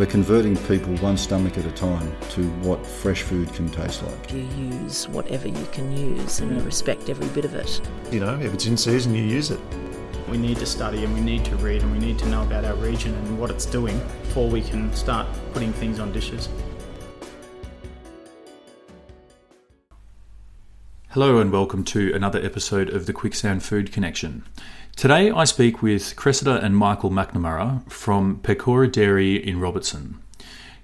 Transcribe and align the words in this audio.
We're 0.00 0.06
converting 0.06 0.56
people 0.56 0.96
one 0.96 1.18
stomach 1.18 1.58
at 1.58 1.66
a 1.66 1.72
time 1.72 2.10
to 2.30 2.48
what 2.62 2.86
fresh 2.86 3.20
food 3.20 3.52
can 3.52 3.68
taste 3.68 4.02
like. 4.02 4.32
You 4.32 4.48
use 4.56 5.06
whatever 5.08 5.46
you 5.46 5.66
can 5.72 5.94
use 5.94 6.40
and 6.40 6.56
you 6.56 6.62
respect 6.62 7.10
every 7.10 7.28
bit 7.28 7.44
of 7.44 7.54
it. 7.54 7.82
You 8.10 8.20
know, 8.20 8.40
if 8.40 8.54
it's 8.54 8.64
in 8.64 8.78
season, 8.78 9.14
you 9.14 9.22
use 9.22 9.50
it. 9.50 9.60
We 10.30 10.38
need 10.38 10.56
to 10.56 10.64
study 10.64 11.04
and 11.04 11.12
we 11.12 11.20
need 11.20 11.44
to 11.44 11.56
read 11.56 11.82
and 11.82 11.92
we 11.92 11.98
need 11.98 12.18
to 12.20 12.26
know 12.30 12.40
about 12.40 12.64
our 12.64 12.76
region 12.76 13.14
and 13.14 13.38
what 13.38 13.50
it's 13.50 13.66
doing 13.66 13.98
before 14.22 14.48
we 14.48 14.62
can 14.62 14.90
start 14.94 15.26
putting 15.52 15.70
things 15.74 16.00
on 16.00 16.12
dishes. 16.12 16.48
Hello 21.10 21.40
and 21.40 21.52
welcome 21.52 21.84
to 21.84 22.14
another 22.14 22.40
episode 22.42 22.88
of 22.88 23.04
the 23.04 23.12
Quicksand 23.12 23.62
Food 23.62 23.92
Connection. 23.92 24.44
Today 24.96 25.30
I 25.30 25.44
speak 25.44 25.80
with 25.80 26.14
Cressida 26.16 26.62
and 26.62 26.76
Michael 26.76 27.10
McNamara 27.10 27.90
from 27.90 28.40
Pecora 28.42 28.90
Dairy 28.90 29.36
in 29.36 29.58
Robertson. 29.58 30.20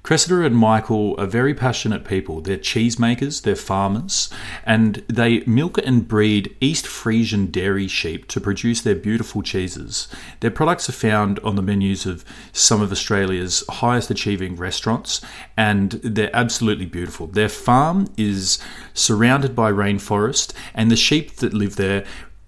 Cressida 0.03 0.47
and 0.47 0.57
Michael 0.57 1.17
are 1.19 1.27
very 1.27 1.53
passionate 1.53 2.05
people. 2.05 2.41
They're 2.41 2.57
cheesemakers, 2.57 3.43
they're 3.43 3.57
farmers, 3.57 4.31
and 4.65 5.05
they 5.09 5.41
milk 5.41 5.79
and 5.79 6.07
breed 6.07 6.57
East 6.61 6.87
Frisian 6.87 7.51
dairy 7.51 7.89
sheep 7.89 8.29
to 8.29 8.41
produce 8.41 8.81
their 8.81 8.95
beautiful 8.95 9.43
cheeses. 9.43 10.07
Their 10.41 10.53
products 10.53 10.89
are 10.89 10.93
found 10.93 11.41
on 11.41 11.57
the 11.57 11.63
menus 11.63 12.07
of 12.07 12.25
some 12.53 12.81
of 12.81 12.93
Australia's 12.93 13.65
highest 13.69 14.09
achieving 14.09 14.55
restaurants, 14.55 15.21
and 15.57 15.91
they're 16.05 16.35
absolutely 16.35 16.87
beautiful. 16.87 17.27
Their 17.27 17.49
farm 17.49 18.07
is 18.17 18.61
surrounded 18.95 19.57
by 19.57 19.73
rainforest, 19.73 20.53
and 20.73 20.89
the 20.89 20.97
sheep 20.97 21.37
that 21.39 21.53
live 21.53 21.75
there 21.75 22.05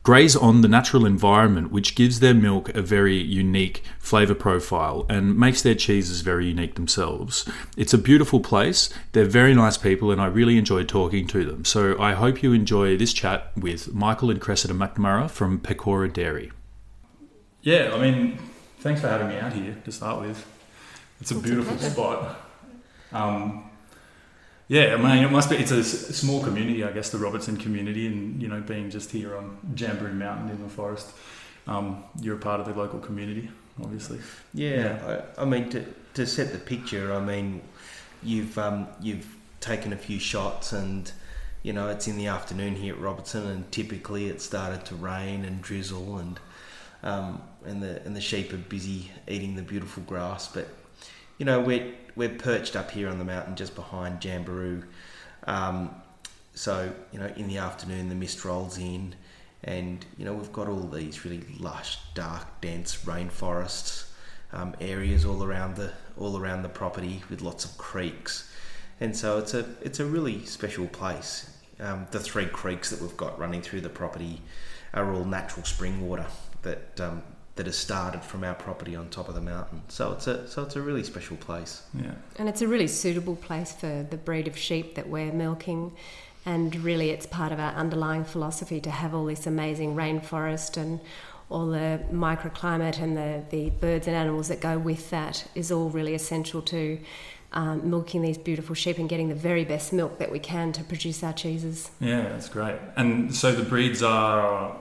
graze 0.08 0.34
on 0.34 0.62
the 0.62 0.68
natural 0.68 1.04
environment, 1.04 1.70
which 1.70 1.94
gives 1.94 2.20
their 2.20 2.32
milk 2.32 2.70
a 2.74 2.80
very 2.80 3.18
unique 3.18 3.82
flavour 3.98 4.34
profile 4.34 5.04
and 5.10 5.38
makes 5.38 5.60
their 5.60 5.74
cheeses 5.74 6.22
very 6.22 6.46
unique 6.46 6.76
themselves. 6.76 7.46
It's 7.76 7.92
a 7.92 7.98
beautiful 7.98 8.40
place, 8.40 8.88
they're 9.12 9.26
very 9.26 9.52
nice 9.52 9.76
people, 9.76 10.10
and 10.10 10.18
I 10.18 10.24
really 10.24 10.56
enjoyed 10.56 10.88
talking 10.88 11.26
to 11.26 11.44
them. 11.44 11.66
So 11.66 11.94
I 12.00 12.14
hope 12.14 12.42
you 12.42 12.54
enjoy 12.54 12.96
this 12.96 13.12
chat 13.12 13.52
with 13.54 13.92
Michael 13.92 14.30
and 14.30 14.40
Cressida 14.40 14.72
McNamara 14.72 15.30
from 15.30 15.58
Pecora 15.58 16.10
Dairy. 16.10 16.52
Yeah, 17.60 17.92
I 17.94 17.98
mean, 18.00 18.38
thanks 18.80 19.02
for 19.02 19.08
having 19.08 19.28
me 19.28 19.36
out 19.38 19.52
here 19.52 19.76
to 19.84 19.92
start 19.92 20.22
with. 20.22 20.42
It's 21.20 21.32
a 21.32 21.34
beautiful 21.34 21.76
spot. 21.76 22.40
Um, 23.12 23.67
yeah, 24.68 24.94
I 24.94 24.96
mean, 24.96 25.24
it 25.24 25.30
must 25.30 25.48
be. 25.48 25.56
It's 25.56 25.70
a 25.70 25.82
small 25.82 26.42
community, 26.42 26.84
I 26.84 26.92
guess, 26.92 27.08
the 27.08 27.18
Robertson 27.18 27.56
community, 27.56 28.06
and 28.06 28.40
you 28.40 28.48
know, 28.48 28.60
being 28.60 28.90
just 28.90 29.10
here 29.10 29.34
on 29.34 29.56
Jamberoo 29.74 30.12
Mountain 30.12 30.50
in 30.50 30.62
the 30.62 30.68
forest, 30.68 31.10
um, 31.66 32.04
you're 32.20 32.36
a 32.36 32.38
part 32.38 32.60
of 32.60 32.66
the 32.66 32.74
local 32.74 32.98
community, 32.98 33.50
obviously. 33.82 34.18
Yeah, 34.52 35.22
I, 35.38 35.42
I 35.42 35.44
mean 35.46 35.70
to, 35.70 35.86
to 36.14 36.26
set 36.26 36.52
the 36.52 36.58
picture. 36.58 37.14
I 37.14 37.20
mean, 37.20 37.62
you've 38.22 38.58
um, 38.58 38.88
you've 39.00 39.26
taken 39.60 39.94
a 39.94 39.96
few 39.96 40.18
shots, 40.18 40.72
and 40.72 41.10
you 41.62 41.72
know 41.72 41.88
it's 41.88 42.06
in 42.06 42.18
the 42.18 42.26
afternoon 42.26 42.76
here 42.76 42.94
at 42.94 43.00
Robertson, 43.00 43.46
and 43.46 43.72
typically 43.72 44.26
it 44.26 44.42
started 44.42 44.84
to 44.86 44.94
rain 44.94 45.46
and 45.46 45.62
drizzle, 45.62 46.18
and 46.18 46.38
um, 47.02 47.40
and 47.64 47.82
the 47.82 48.02
and 48.04 48.14
the 48.14 48.20
sheep 48.20 48.52
are 48.52 48.58
busy 48.58 49.10
eating 49.26 49.56
the 49.56 49.62
beautiful 49.62 50.02
grass. 50.02 50.46
But 50.46 50.68
you 51.38 51.46
know 51.46 51.58
we're 51.58 51.94
we're 52.18 52.28
perched 52.28 52.74
up 52.74 52.90
here 52.90 53.08
on 53.08 53.18
the 53.18 53.24
mountain 53.24 53.54
just 53.54 53.76
behind 53.76 54.20
Jamberoo. 54.20 54.82
Um, 55.46 55.94
so 56.52 56.92
you 57.12 57.20
know 57.20 57.32
in 57.36 57.46
the 57.46 57.58
afternoon 57.58 58.08
the 58.08 58.16
mist 58.16 58.44
rolls 58.44 58.76
in, 58.76 59.14
and 59.62 60.04
you 60.18 60.24
know 60.24 60.34
we've 60.34 60.52
got 60.52 60.68
all 60.68 60.82
these 60.88 61.24
really 61.24 61.44
lush, 61.58 61.98
dark, 62.14 62.60
dense 62.60 62.96
rainforests 63.04 64.08
um, 64.52 64.74
areas 64.80 65.24
all 65.24 65.44
around 65.44 65.76
the 65.76 65.92
all 66.18 66.36
around 66.36 66.62
the 66.62 66.68
property 66.68 67.22
with 67.30 67.40
lots 67.40 67.64
of 67.64 67.78
creeks, 67.78 68.52
and 69.00 69.16
so 69.16 69.38
it's 69.38 69.54
a 69.54 69.64
it's 69.80 70.00
a 70.00 70.04
really 70.04 70.44
special 70.44 70.88
place. 70.88 71.54
Um, 71.80 72.08
the 72.10 72.18
three 72.18 72.46
creeks 72.46 72.90
that 72.90 73.00
we've 73.00 73.16
got 73.16 73.38
running 73.38 73.62
through 73.62 73.82
the 73.82 73.88
property 73.88 74.42
are 74.92 75.14
all 75.14 75.24
natural 75.24 75.64
spring 75.64 76.08
water 76.08 76.26
that 76.62 77.00
um, 77.00 77.22
that 77.58 77.66
has 77.66 77.76
started 77.76 78.22
from 78.22 78.44
our 78.44 78.54
property 78.54 78.96
on 78.96 79.10
top 79.10 79.28
of 79.28 79.34
the 79.34 79.40
mountain. 79.40 79.82
So 79.88 80.12
it's 80.12 80.26
a 80.26 80.48
so 80.48 80.62
it's 80.62 80.76
a 80.76 80.80
really 80.80 81.04
special 81.04 81.36
place. 81.36 81.82
Yeah. 81.92 82.14
And 82.36 82.48
it's 82.48 82.62
a 82.62 82.68
really 82.68 82.86
suitable 82.86 83.36
place 83.36 83.72
for 83.72 84.06
the 84.08 84.16
breed 84.16 84.48
of 84.48 84.56
sheep 84.56 84.94
that 84.94 85.08
we're 85.08 85.32
milking. 85.32 85.92
And 86.46 86.74
really, 86.76 87.10
it's 87.10 87.26
part 87.26 87.52
of 87.52 87.58
our 87.58 87.72
underlying 87.72 88.24
philosophy 88.24 88.80
to 88.80 88.90
have 88.90 89.14
all 89.14 89.26
this 89.26 89.46
amazing 89.46 89.96
rainforest 89.96 90.76
and 90.76 91.00
all 91.50 91.66
the 91.66 92.00
microclimate 92.12 93.00
and 93.00 93.16
the, 93.16 93.42
the 93.50 93.70
birds 93.70 94.06
and 94.06 94.14
animals 94.14 94.48
that 94.48 94.60
go 94.60 94.78
with 94.78 95.10
that 95.10 95.46
is 95.54 95.72
all 95.72 95.90
really 95.90 96.14
essential 96.14 96.62
to 96.62 96.98
um, 97.52 97.90
milking 97.90 98.22
these 98.22 98.38
beautiful 98.38 98.74
sheep 98.74 98.98
and 98.98 99.08
getting 99.08 99.28
the 99.28 99.34
very 99.34 99.64
best 99.64 99.92
milk 99.92 100.18
that 100.18 100.30
we 100.30 100.38
can 100.38 100.72
to 100.72 100.84
produce 100.84 101.22
our 101.22 101.32
cheeses. 101.32 101.90
Yeah, 102.00 102.22
that's 102.22 102.48
great. 102.48 102.76
And 102.96 103.34
so 103.34 103.52
the 103.52 103.62
breeds 103.64 104.02
are 104.02 104.76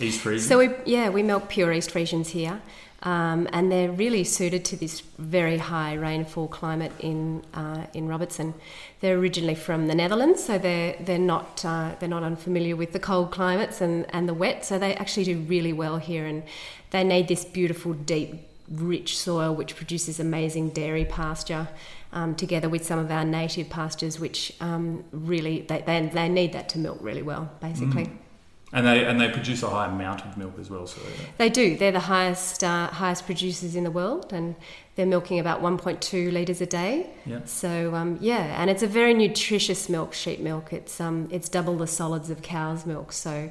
East 0.00 0.20
Frisian. 0.20 0.48
So 0.48 0.58
we 0.58 0.70
yeah 0.84 1.08
we 1.08 1.22
milk 1.22 1.48
pure 1.48 1.72
East 1.72 1.90
Frisians 1.90 2.28
here, 2.28 2.60
um, 3.02 3.48
and 3.52 3.70
they're 3.70 3.90
really 3.90 4.24
suited 4.24 4.64
to 4.66 4.76
this 4.76 5.00
very 5.18 5.58
high 5.58 5.94
rainfall 5.94 6.48
climate 6.48 6.92
in 7.00 7.42
uh, 7.54 7.86
in 7.94 8.08
Robertson. 8.08 8.54
They're 9.00 9.18
originally 9.18 9.54
from 9.54 9.86
the 9.88 9.94
Netherlands, 9.94 10.44
so 10.44 10.58
they're 10.58 10.96
they're 11.00 11.18
not 11.18 11.64
uh, 11.64 11.94
they're 11.98 12.08
not 12.08 12.22
unfamiliar 12.22 12.76
with 12.76 12.92
the 12.92 13.00
cold 13.00 13.30
climates 13.30 13.80
and, 13.80 14.06
and 14.14 14.28
the 14.28 14.34
wet. 14.34 14.64
So 14.64 14.78
they 14.78 14.94
actually 14.94 15.24
do 15.24 15.38
really 15.38 15.72
well 15.72 15.98
here, 15.98 16.26
and 16.26 16.42
they 16.90 17.04
need 17.04 17.28
this 17.28 17.44
beautiful 17.44 17.92
deep 17.92 18.34
rich 18.70 19.18
soil 19.18 19.54
which 19.54 19.74
produces 19.74 20.20
amazing 20.20 20.70
dairy 20.70 21.04
pasture. 21.04 21.68
Um, 22.10 22.34
together 22.34 22.70
with 22.70 22.86
some 22.86 22.98
of 22.98 23.10
our 23.10 23.22
native 23.22 23.68
pastures, 23.68 24.18
which 24.18 24.54
um, 24.62 25.04
really 25.12 25.60
they, 25.60 25.82
they, 25.82 26.06
they 26.06 26.28
need 26.30 26.54
that 26.54 26.70
to 26.70 26.78
milk 26.78 26.96
really 27.02 27.20
well, 27.20 27.50
basically. 27.60 28.06
Mm. 28.06 28.16
And 28.72 28.86
they 28.86 29.04
and 29.06 29.18
they 29.18 29.30
produce 29.30 29.62
a 29.62 29.70
high 29.70 29.86
amount 29.86 30.24
of 30.26 30.36
milk 30.36 30.58
as 30.58 30.68
well. 30.68 30.86
So 30.86 31.00
They 31.38 31.48
do. 31.48 31.76
They're 31.76 31.92
the 31.92 32.00
highest 32.00 32.62
uh, 32.62 32.88
highest 32.88 33.24
producers 33.24 33.74
in 33.74 33.84
the 33.84 33.90
world, 33.90 34.32
and 34.32 34.56
they're 34.94 35.06
milking 35.06 35.38
about 35.38 35.62
1.2 35.62 36.32
liters 36.32 36.60
a 36.60 36.66
day. 36.66 37.08
Yeah. 37.24 37.40
So 37.46 37.94
um, 37.94 38.18
yeah, 38.20 38.60
and 38.60 38.68
it's 38.68 38.82
a 38.82 38.86
very 38.86 39.14
nutritious 39.14 39.88
milk, 39.88 40.12
sheep 40.12 40.40
milk. 40.40 40.72
It's 40.72 41.00
um, 41.00 41.28
it's 41.30 41.48
double 41.48 41.76
the 41.76 41.86
solids 41.86 42.28
of 42.28 42.42
cow's 42.42 42.84
milk. 42.84 43.12
So 43.12 43.50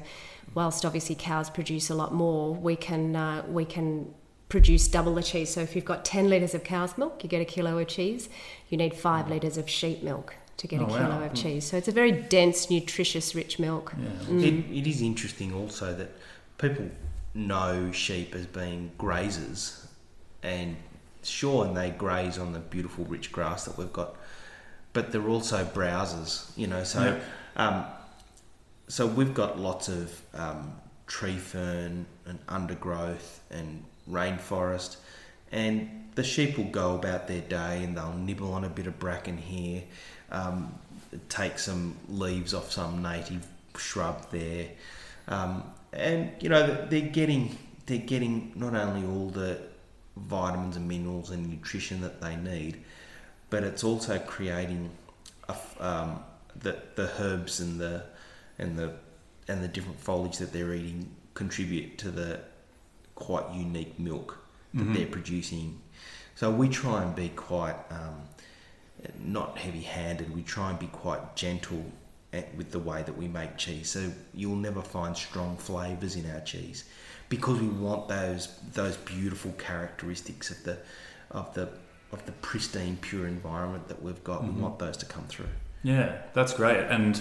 whilst 0.54 0.84
obviously 0.84 1.16
cows 1.16 1.50
produce 1.50 1.90
a 1.90 1.94
lot 1.94 2.14
more, 2.14 2.54
we 2.54 2.76
can 2.76 3.16
uh, 3.16 3.42
we 3.48 3.64
can 3.64 4.14
produce 4.48 4.88
double 4.88 5.14
the 5.14 5.22
cheese. 5.22 5.50
So 5.50 5.60
if 5.60 5.76
you've 5.76 5.84
got 5.84 6.04
10 6.04 6.30
litres 6.30 6.54
of 6.54 6.64
cow's 6.64 6.96
milk, 6.96 7.22
you 7.22 7.28
get 7.28 7.42
a 7.42 7.44
kilo 7.44 7.76
of 7.78 7.86
cheese. 7.88 8.28
You 8.70 8.78
need 8.78 8.94
five 8.94 9.28
litres 9.28 9.58
of 9.58 9.68
sheep 9.68 10.02
milk 10.02 10.34
to 10.58 10.66
get 10.66 10.80
Oh, 10.80 10.84
a 10.84 10.88
kilo 10.88 11.08
wow. 11.20 11.24
of 11.24 11.34
cheese. 11.34 11.64
So 11.66 11.76
it's 11.76 11.88
a 11.88 11.92
very 11.92 12.12
dense, 12.12 12.70
nutritious, 12.70 13.34
rich 13.34 13.58
milk. 13.58 13.92
Mm. 13.92 14.42
It, 14.42 14.78
it 14.78 14.86
is 14.86 15.00
interesting 15.00 15.54
also 15.54 15.94
that 15.94 16.10
people 16.58 16.90
know 17.34 17.90
sheep 17.92 18.34
as 18.34 18.46
being 18.46 18.90
grazers, 18.98 19.86
and 20.42 20.76
sure, 21.22 21.64
and 21.64 21.76
they 21.76 21.90
graze 21.90 22.38
on 22.38 22.52
the 22.52 22.58
beautiful 22.58 23.04
rich 23.06 23.32
grass 23.32 23.64
that 23.64 23.78
we've 23.78 23.92
got, 23.92 24.16
but 24.92 25.12
they're 25.12 25.28
also 25.28 25.64
browsers, 25.64 26.50
you 26.56 26.66
know. 26.66 26.84
So, 26.84 27.20
um, 27.56 27.84
so 28.88 29.06
we've 29.06 29.34
got 29.34 29.58
lots 29.58 29.88
of 29.88 30.20
um, 30.34 30.72
tree 31.06 31.36
fern 31.36 32.06
and 32.26 32.38
undergrowth 32.48 33.40
and 33.50 33.84
rainforest. 34.10 34.96
And 35.50 36.08
the 36.14 36.24
sheep 36.24 36.58
will 36.58 36.64
go 36.64 36.94
about 36.94 37.28
their 37.28 37.40
day 37.40 37.82
and 37.84 37.96
they'll 37.96 38.12
nibble 38.12 38.52
on 38.52 38.64
a 38.64 38.68
bit 38.68 38.86
of 38.86 38.98
bracken 38.98 39.38
here, 39.38 39.82
um, 40.30 40.74
take 41.28 41.58
some 41.58 41.96
leaves 42.08 42.54
off 42.54 42.70
some 42.72 43.02
native 43.02 43.46
shrub 43.76 44.30
there. 44.30 44.68
Um, 45.28 45.64
and 45.92 46.30
you 46.40 46.48
know 46.48 46.86
they're 46.88 47.00
getting 47.08 47.56
they're 47.86 47.98
getting 47.98 48.52
not 48.54 48.74
only 48.74 49.06
all 49.06 49.30
the 49.30 49.58
vitamins 50.16 50.76
and 50.76 50.86
minerals 50.88 51.30
and 51.30 51.48
nutrition 51.48 52.00
that 52.02 52.20
they 52.20 52.36
need, 52.36 52.82
but 53.50 53.62
it's 53.64 53.84
also 53.84 54.18
creating 54.18 54.90
a, 55.48 55.56
um, 55.80 56.22
the 56.56 56.76
the 56.96 57.10
herbs 57.18 57.60
and 57.60 57.80
the 57.80 58.02
and 58.58 58.78
the 58.78 58.92
and 59.48 59.62
the 59.62 59.68
different 59.68 59.98
foliage 59.98 60.38
that 60.38 60.52
they're 60.52 60.74
eating 60.74 61.08
contribute 61.34 61.96
to 61.98 62.10
the 62.10 62.40
quite 63.14 63.50
unique 63.54 63.98
milk 63.98 64.38
that 64.74 64.86
Mhm. 64.86 64.94
they're 64.94 65.06
producing. 65.06 65.80
So 66.34 66.50
we 66.50 66.68
try 66.68 67.02
and 67.02 67.14
be 67.16 67.30
quite 67.30 67.76
um, 67.90 68.27
not 69.24 69.58
heavy-handed. 69.58 70.34
We 70.34 70.42
try 70.42 70.70
and 70.70 70.78
be 70.78 70.86
quite 70.88 71.36
gentle 71.36 71.84
at, 72.32 72.54
with 72.56 72.70
the 72.70 72.78
way 72.78 73.02
that 73.02 73.16
we 73.16 73.28
make 73.28 73.56
cheese. 73.56 73.90
So 73.90 74.10
you'll 74.34 74.56
never 74.56 74.82
find 74.82 75.16
strong 75.16 75.56
flavors 75.56 76.16
in 76.16 76.30
our 76.30 76.40
cheese 76.40 76.84
because 77.28 77.60
we 77.60 77.68
want 77.68 78.08
those 78.08 78.48
those 78.72 78.96
beautiful 78.96 79.52
characteristics 79.52 80.50
of 80.50 80.62
the 80.64 80.78
of 81.30 81.54
the 81.54 81.68
of 82.12 82.24
the 82.26 82.32
pristine, 82.32 82.96
pure 83.00 83.26
environment 83.26 83.88
that 83.88 84.02
we've 84.02 84.22
got. 84.24 84.42
Mhm. 84.42 84.54
We 84.54 84.62
want 84.62 84.78
those 84.78 84.96
to 84.98 85.06
come 85.06 85.24
through. 85.28 85.48
Yeah, 85.82 86.16
that's 86.32 86.52
great, 86.54 86.86
and 86.88 87.20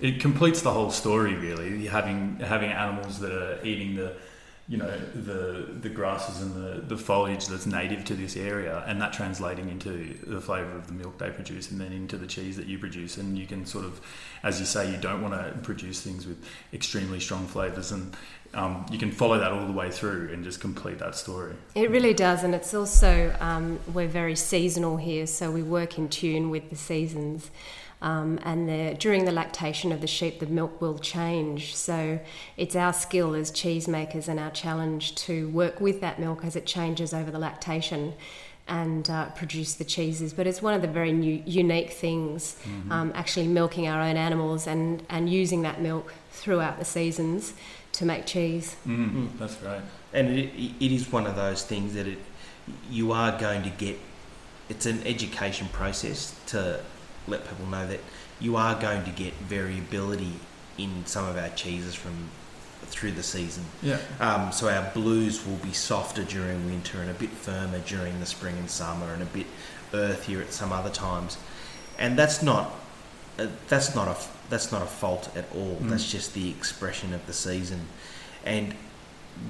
it 0.00 0.20
completes 0.20 0.62
the 0.62 0.72
whole 0.72 0.90
story. 0.90 1.34
Really, 1.34 1.86
having 1.86 2.38
having 2.40 2.70
animals 2.70 3.20
that 3.20 3.32
are 3.32 3.64
eating 3.64 3.96
the, 3.96 4.16
you 4.68 4.76
know, 4.76 4.98
the 5.14 5.72
the 5.80 5.88
grasses 5.88 6.42
and 6.42 6.54
the, 6.54 6.80
the 6.80 6.96
foliage 6.96 7.46
that's 7.46 7.66
native 7.66 8.04
to 8.06 8.14
this 8.14 8.36
area, 8.36 8.82
and 8.86 9.00
that 9.00 9.12
translating 9.12 9.68
into 9.68 10.18
the 10.26 10.40
flavour 10.40 10.74
of 10.76 10.88
the 10.88 10.92
milk 10.92 11.18
they 11.18 11.30
produce, 11.30 11.70
and 11.70 11.80
then 11.80 11.92
into 11.92 12.16
the 12.16 12.26
cheese 12.26 12.56
that 12.56 12.66
you 12.66 12.78
produce. 12.78 13.16
And 13.16 13.38
you 13.38 13.46
can 13.46 13.64
sort 13.64 13.84
of, 13.84 14.00
as 14.42 14.58
you 14.58 14.66
say, 14.66 14.90
you 14.90 14.96
don't 14.96 15.22
want 15.22 15.34
to 15.34 15.56
produce 15.62 16.00
things 16.00 16.26
with 16.26 16.42
extremely 16.72 17.20
strong 17.20 17.46
flavours, 17.46 17.92
and 17.92 18.16
um, 18.54 18.84
you 18.90 18.98
can 18.98 19.12
follow 19.12 19.38
that 19.38 19.52
all 19.52 19.66
the 19.66 19.72
way 19.72 19.90
through 19.90 20.30
and 20.32 20.42
just 20.42 20.60
complete 20.60 20.98
that 20.98 21.14
story. 21.14 21.54
It 21.76 21.90
really 21.90 22.14
does, 22.14 22.42
and 22.42 22.52
it's 22.52 22.74
also 22.74 23.36
um, 23.38 23.78
we're 23.94 24.08
very 24.08 24.34
seasonal 24.34 24.96
here, 24.96 25.28
so 25.28 25.52
we 25.52 25.62
work 25.62 25.96
in 25.96 26.08
tune 26.08 26.50
with 26.50 26.70
the 26.70 26.76
seasons. 26.76 27.52
Um, 28.02 28.38
and 28.44 28.68
the, 28.68 28.94
during 28.98 29.24
the 29.24 29.32
lactation 29.32 29.90
of 29.90 30.00
the 30.00 30.06
sheep, 30.06 30.38
the 30.38 30.46
milk 30.46 30.80
will 30.80 30.98
change. 30.98 31.74
So 31.74 32.18
it's 32.56 32.76
our 32.76 32.92
skill 32.92 33.34
as 33.34 33.50
cheesemakers 33.50 34.28
and 34.28 34.38
our 34.38 34.50
challenge 34.50 35.14
to 35.26 35.48
work 35.48 35.80
with 35.80 36.00
that 36.02 36.18
milk 36.18 36.44
as 36.44 36.56
it 36.56 36.66
changes 36.66 37.14
over 37.14 37.30
the 37.30 37.38
lactation 37.38 38.12
and 38.68 39.08
uh, 39.08 39.26
produce 39.30 39.74
the 39.74 39.84
cheeses. 39.84 40.32
But 40.34 40.46
it's 40.46 40.60
one 40.60 40.74
of 40.74 40.82
the 40.82 40.88
very 40.88 41.12
new, 41.12 41.42
unique 41.46 41.90
things, 41.92 42.56
Mhm. 42.68 42.90
um, 42.90 43.12
actually 43.14 43.46
milking 43.46 43.86
our 43.88 44.02
own 44.02 44.16
animals 44.16 44.66
and, 44.66 45.02
and 45.08 45.30
using 45.30 45.62
that 45.62 45.80
milk 45.80 46.12
throughout 46.32 46.78
the 46.78 46.84
seasons 46.84 47.54
to 47.92 48.04
make 48.04 48.26
cheese. 48.26 48.76
Mm, 48.86 49.38
That's 49.38 49.54
great. 49.54 49.80
And 50.12 50.28
it, 50.36 50.50
it 50.80 50.92
is 50.92 51.10
one 51.12 51.26
of 51.26 51.36
those 51.36 51.62
things 51.62 51.94
that 51.94 52.06
it 52.06 52.18
you 52.90 53.12
are 53.12 53.38
going 53.38 53.62
to 53.62 53.70
get. 53.70 53.96
It's 54.68 54.86
an 54.86 55.00
education 55.06 55.68
process 55.72 56.34
to 56.48 56.80
let 57.26 57.46
people 57.48 57.66
know 57.66 57.86
that 57.86 58.00
you 58.40 58.56
are 58.56 58.80
going 58.80 59.04
to 59.04 59.10
get 59.10 59.34
variability 59.34 60.32
in 60.78 61.04
some 61.06 61.26
of 61.26 61.36
our 61.36 61.48
cheeses 61.50 61.94
from 61.94 62.28
through 62.82 63.12
the 63.12 63.22
season. 63.22 63.64
Yeah. 63.82 63.98
Um, 64.20 64.52
so 64.52 64.68
our 64.68 64.90
blues 64.92 65.44
will 65.44 65.56
be 65.56 65.72
softer 65.72 66.22
during 66.24 66.66
winter 66.66 67.00
and 67.00 67.10
a 67.10 67.14
bit 67.14 67.30
firmer 67.30 67.80
during 67.80 68.20
the 68.20 68.26
spring 68.26 68.56
and 68.58 68.70
summer, 68.70 69.12
and 69.12 69.22
a 69.22 69.26
bit 69.26 69.46
earthier 69.92 70.40
at 70.40 70.52
some 70.52 70.72
other 70.72 70.90
times. 70.90 71.38
And 71.98 72.18
that's 72.18 72.42
not 72.42 72.72
uh, 73.38 73.48
that's 73.68 73.94
not 73.94 74.08
a 74.08 74.16
that's 74.50 74.70
not 74.70 74.82
a 74.82 74.86
fault 74.86 75.30
at 75.36 75.44
all. 75.54 75.76
Mm. 75.76 75.90
That's 75.90 76.10
just 76.10 76.34
the 76.34 76.48
expression 76.50 77.12
of 77.12 77.26
the 77.26 77.32
season. 77.32 77.80
And 78.44 78.74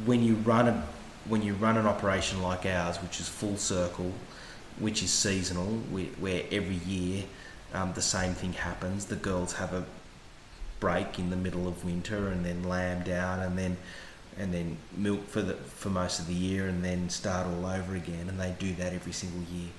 when 0.05 0.22
you 0.22 0.34
run 0.34 0.69
a 0.69 0.87
when 1.26 1.43
you 1.43 1.55
run 1.55 1.76
an 1.76 1.87
operation 1.87 2.43
like 2.43 2.64
ours, 2.67 2.99
which 2.99 3.20
is 3.20 3.29
full 3.29 3.56
circle, 3.56 4.12
which 4.79 5.02
is 5.02 5.11
seasonal, 5.11 5.67
where, 5.90 6.05
where 6.20 6.44
every 6.52 6.76
year 6.87 7.25
um, 7.76 7.93
the 7.93 8.02
same 8.02 8.34
thing 8.34 8.55
happens. 8.55 9.06
The 9.06 9.17
girls 9.17 9.55
have 9.55 9.73
a 9.73 9.84
break 10.81 11.19
in 11.19 11.31
the 11.31 11.37
middle 11.37 11.67
of 11.69 11.84
winter 11.84 12.28
and 12.28 12.44
then 12.44 12.62
lamb 12.64 13.02
down 13.02 13.40
and 13.40 13.56
then 13.58 13.76
and 14.38 14.52
then 14.52 14.76
milk 14.96 15.26
for 15.28 15.40
the 15.40 15.55
for 15.55 15.88
most 15.88 16.20
of 16.20 16.26
the 16.26 16.34
year 16.34 16.69
and 16.69 16.84
then 16.84 17.08
start 17.08 17.46
all 17.46 17.64
over 17.64 17.94
again 17.94 18.28
and 18.28 18.38
they 18.38 18.55
do 18.58 18.75
that 18.75 18.93
every 18.93 19.12
single 19.12 19.40
year 19.55 19.70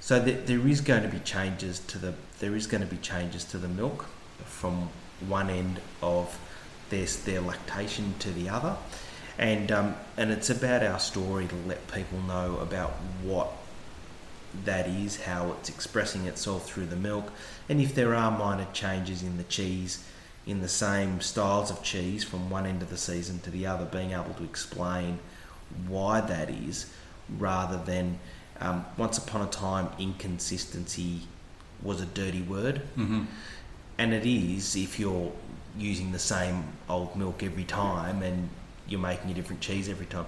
so 0.00 0.24
th- 0.24 0.46
there 0.46 0.66
is 0.66 0.80
going 0.80 1.02
to 1.02 1.08
be 1.08 1.18
changes 1.18 1.80
to 1.80 1.98
the 1.98 2.14
there 2.40 2.56
is 2.56 2.66
going 2.66 2.80
to 2.80 2.86
be 2.86 2.96
changes 2.96 3.44
to 3.44 3.58
the 3.58 3.68
milk 3.68 4.06
from 4.44 4.88
one 5.28 5.50
end 5.50 5.78
of 6.02 6.38
their 6.88 7.06
their 7.26 7.40
lactation 7.40 8.14
to 8.18 8.30
the 8.30 8.48
other 8.48 8.76
and 9.38 9.70
um, 9.70 9.94
and 10.16 10.30
it's 10.30 10.48
about 10.48 10.82
our 10.82 10.98
story 10.98 11.46
to 11.46 11.54
let 11.66 11.86
people 11.92 12.18
know 12.22 12.58
about 12.60 12.92
what 13.22 13.52
that 14.64 14.86
is, 14.88 15.22
how 15.22 15.52
it's 15.58 15.68
expressing 15.68 16.26
itself 16.26 16.66
through 16.66 16.86
the 16.86 16.96
milk, 16.96 17.32
and 17.68 17.80
if 17.80 17.94
there 17.94 18.14
are 18.14 18.30
minor 18.36 18.66
changes 18.72 19.22
in 19.22 19.36
the 19.36 19.44
cheese, 19.44 20.04
in 20.46 20.60
the 20.60 20.68
same 20.68 21.20
styles 21.20 21.70
of 21.70 21.82
cheese 21.82 22.22
from 22.24 22.48
one 22.50 22.66
end 22.66 22.80
of 22.82 22.88
the 22.90 22.96
season 22.96 23.40
to 23.40 23.50
the 23.50 23.66
other, 23.66 23.84
being 23.84 24.12
able 24.12 24.34
to 24.34 24.44
explain 24.44 25.18
why 25.88 26.20
that 26.20 26.48
is, 26.50 26.90
rather 27.38 27.76
than 27.84 28.18
um, 28.60 28.84
once 28.96 29.18
upon 29.18 29.42
a 29.42 29.50
time 29.50 29.88
inconsistency 29.98 31.20
was 31.82 32.00
a 32.00 32.06
dirty 32.06 32.42
word, 32.42 32.80
Mm-hmm. 32.96 33.24
and 33.98 34.12
it 34.14 34.24
is 34.26 34.76
if 34.76 34.98
you're 34.98 35.32
using 35.78 36.12
the 36.12 36.18
same 36.18 36.64
old 36.88 37.14
milk 37.16 37.42
every 37.42 37.64
time 37.64 38.22
and 38.22 38.48
you're 38.88 39.00
making 39.00 39.30
a 39.30 39.34
different 39.34 39.60
cheese 39.60 39.88
every 39.88 40.06
time. 40.06 40.24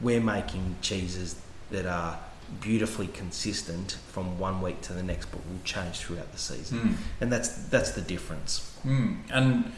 We're 0.00 0.20
making 0.20 0.76
cheeses 0.82 1.36
that 1.70 1.86
are 1.86 2.18
beautifully 2.60 3.06
consistent 3.08 3.96
from 4.08 4.38
one 4.38 4.60
week 4.62 4.80
to 4.82 4.92
the 4.92 5.02
next, 5.02 5.26
but 5.26 5.38
will 5.46 5.60
change 5.64 5.98
throughout 5.98 6.30
the 6.32 6.38
season, 6.38 6.78
Mm. 6.80 6.94
and 7.20 7.32
that's 7.32 7.48
that's 7.68 7.92
the 7.92 8.00
difference. 8.00 8.76
Mm. 8.84 9.18
And 9.30 9.72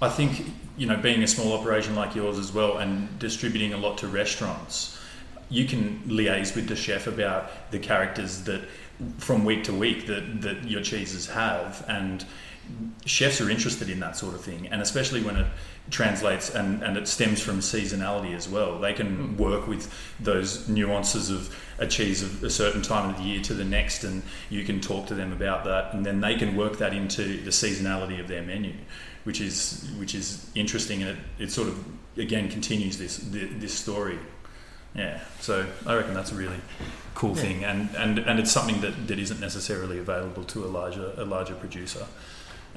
I 0.00 0.08
think, 0.08 0.52
you 0.76 0.86
know, 0.86 0.96
being 0.96 1.22
a 1.22 1.26
small 1.26 1.52
operation 1.52 1.94
like 1.96 2.14
yours 2.14 2.38
as 2.38 2.52
well 2.52 2.78
and 2.78 3.18
distributing 3.18 3.72
a 3.72 3.76
lot 3.76 3.98
to 3.98 4.06
restaurants, 4.08 4.96
you 5.50 5.64
can 5.64 6.00
liaise 6.06 6.54
with 6.54 6.68
the 6.68 6.76
chef 6.76 7.06
about 7.06 7.70
the 7.70 7.78
characters 7.78 8.42
that 8.44 8.60
from 9.18 9.44
week 9.44 9.64
to 9.64 9.72
week 9.72 10.06
that, 10.06 10.40
that 10.42 10.64
your 10.68 10.82
cheeses 10.82 11.26
have 11.28 11.84
and 11.88 12.24
chefs 13.06 13.40
are 13.40 13.50
interested 13.50 13.88
in 13.88 14.00
that 14.00 14.16
sort 14.16 14.34
of 14.34 14.40
thing 14.40 14.68
and 14.68 14.82
especially 14.82 15.22
when 15.22 15.36
it 15.36 15.46
translates 15.90 16.54
and, 16.54 16.82
and 16.82 16.96
it 16.96 17.08
stems 17.08 17.40
from 17.40 17.60
seasonality 17.60 18.34
as 18.34 18.48
well. 18.48 18.78
They 18.78 18.92
can 18.92 19.06
hmm. 19.16 19.36
work 19.36 19.66
with 19.66 19.92
those 20.20 20.68
nuances 20.68 21.30
of 21.30 21.54
a 21.78 21.86
cheese 21.86 22.22
of 22.22 22.42
a 22.44 22.50
certain 22.50 22.82
time 22.82 23.10
of 23.10 23.16
the 23.16 23.22
year 23.22 23.40
to 23.42 23.54
the 23.54 23.64
next 23.64 24.04
and 24.04 24.22
you 24.50 24.64
can 24.64 24.80
talk 24.80 25.06
to 25.06 25.14
them 25.14 25.32
about 25.32 25.64
that 25.64 25.94
and 25.94 26.04
then 26.04 26.20
they 26.20 26.36
can 26.36 26.56
work 26.56 26.78
that 26.78 26.92
into 26.92 27.42
the 27.42 27.50
seasonality 27.50 28.20
of 28.20 28.28
their 28.28 28.42
menu 28.42 28.74
which 29.24 29.40
is 29.40 29.90
which 29.98 30.14
is 30.14 30.50
interesting 30.54 31.02
and 31.02 31.10
it, 31.10 31.44
it 31.44 31.50
sort 31.50 31.68
of 31.68 31.84
again 32.16 32.48
continues 32.50 32.98
this 32.98 33.18
this 33.32 33.72
story. 33.72 34.18
Yeah 34.94 35.20
so 35.40 35.66
I 35.86 35.94
reckon 35.94 36.14
that's 36.14 36.32
a 36.32 36.34
really 36.34 36.60
cool 37.14 37.36
Yeah. 37.36 37.42
thing 37.42 37.64
and, 37.64 37.94
and 37.96 38.18
and 38.18 38.38
it's 38.38 38.50
something 38.50 38.80
that, 38.82 39.08
that 39.08 39.18
isn't 39.18 39.40
necessarily 39.40 39.98
available 39.98 40.44
to 40.44 40.64
a 40.64 40.68
larger 40.68 41.14
a 41.16 41.24
larger 41.24 41.54
producer 41.54 42.06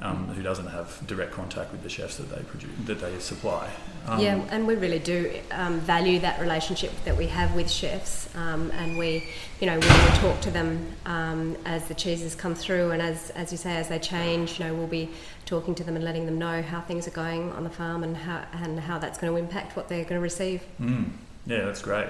um, 0.02 0.28
who 0.28 0.42
doesn't 0.42 0.66
have 0.66 1.06
direct 1.06 1.32
contact 1.32 1.72
with 1.72 1.82
the 1.82 1.88
chefs 1.88 2.16
that 2.16 2.28
they 2.30 2.42
produce 2.42 2.70
that 2.84 3.00
they 3.00 3.18
supply 3.18 3.70
um, 4.06 4.20
yeah, 4.20 4.42
and 4.50 4.66
we 4.66 4.74
really 4.74 4.98
do 4.98 5.32
um, 5.52 5.78
value 5.80 6.18
that 6.20 6.40
relationship 6.40 6.90
that 7.04 7.16
we 7.16 7.26
have 7.28 7.54
with 7.54 7.70
chefs, 7.70 8.34
um, 8.34 8.70
and 8.72 8.98
we, 8.98 9.28
you 9.60 9.66
know, 9.66 9.76
we 9.76 9.86
talk 10.18 10.40
to 10.40 10.50
them 10.50 10.92
um, 11.06 11.56
as 11.64 11.86
the 11.86 11.94
cheeses 11.94 12.34
come 12.34 12.54
through, 12.54 12.90
and 12.90 13.00
as 13.00 13.30
as 13.30 13.52
you 13.52 13.58
say, 13.58 13.76
as 13.76 13.88
they 13.88 14.00
change, 14.00 14.58
you 14.58 14.66
know, 14.66 14.74
we'll 14.74 14.88
be 14.88 15.08
talking 15.46 15.74
to 15.76 15.84
them 15.84 15.94
and 15.94 16.04
letting 16.04 16.26
them 16.26 16.36
know 16.36 16.62
how 16.62 16.80
things 16.80 17.06
are 17.06 17.12
going 17.12 17.52
on 17.52 17.62
the 17.62 17.70
farm 17.70 18.02
and 18.02 18.16
how 18.16 18.44
and 18.54 18.80
how 18.80 18.98
that's 18.98 19.18
going 19.18 19.32
to 19.32 19.38
impact 19.38 19.76
what 19.76 19.88
they're 19.88 20.04
going 20.04 20.16
to 20.16 20.20
receive. 20.20 20.64
Mm, 20.80 21.10
yeah, 21.46 21.64
that's 21.64 21.82
great. 21.82 22.08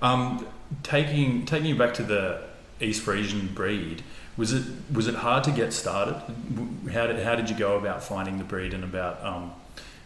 Um, 0.00 0.46
taking 0.82 1.44
taking 1.44 1.66
you 1.66 1.76
back 1.76 1.92
to 1.94 2.02
the 2.02 2.42
East 2.84 3.02
Frisian 3.02 3.48
breed, 3.48 4.02
was 4.36 4.52
it 4.52 4.64
was 4.92 5.06
it 5.06 5.14
hard 5.14 5.44
to 5.44 5.50
get 5.50 5.72
started? 5.72 6.20
How 6.92 7.06
did 7.06 7.22
how 7.24 7.34
did 7.34 7.50
you 7.50 7.56
go 7.56 7.76
about 7.76 8.02
finding 8.02 8.38
the 8.38 8.44
breed 8.44 8.74
and 8.74 8.84
about 8.84 9.24
um, 9.24 9.52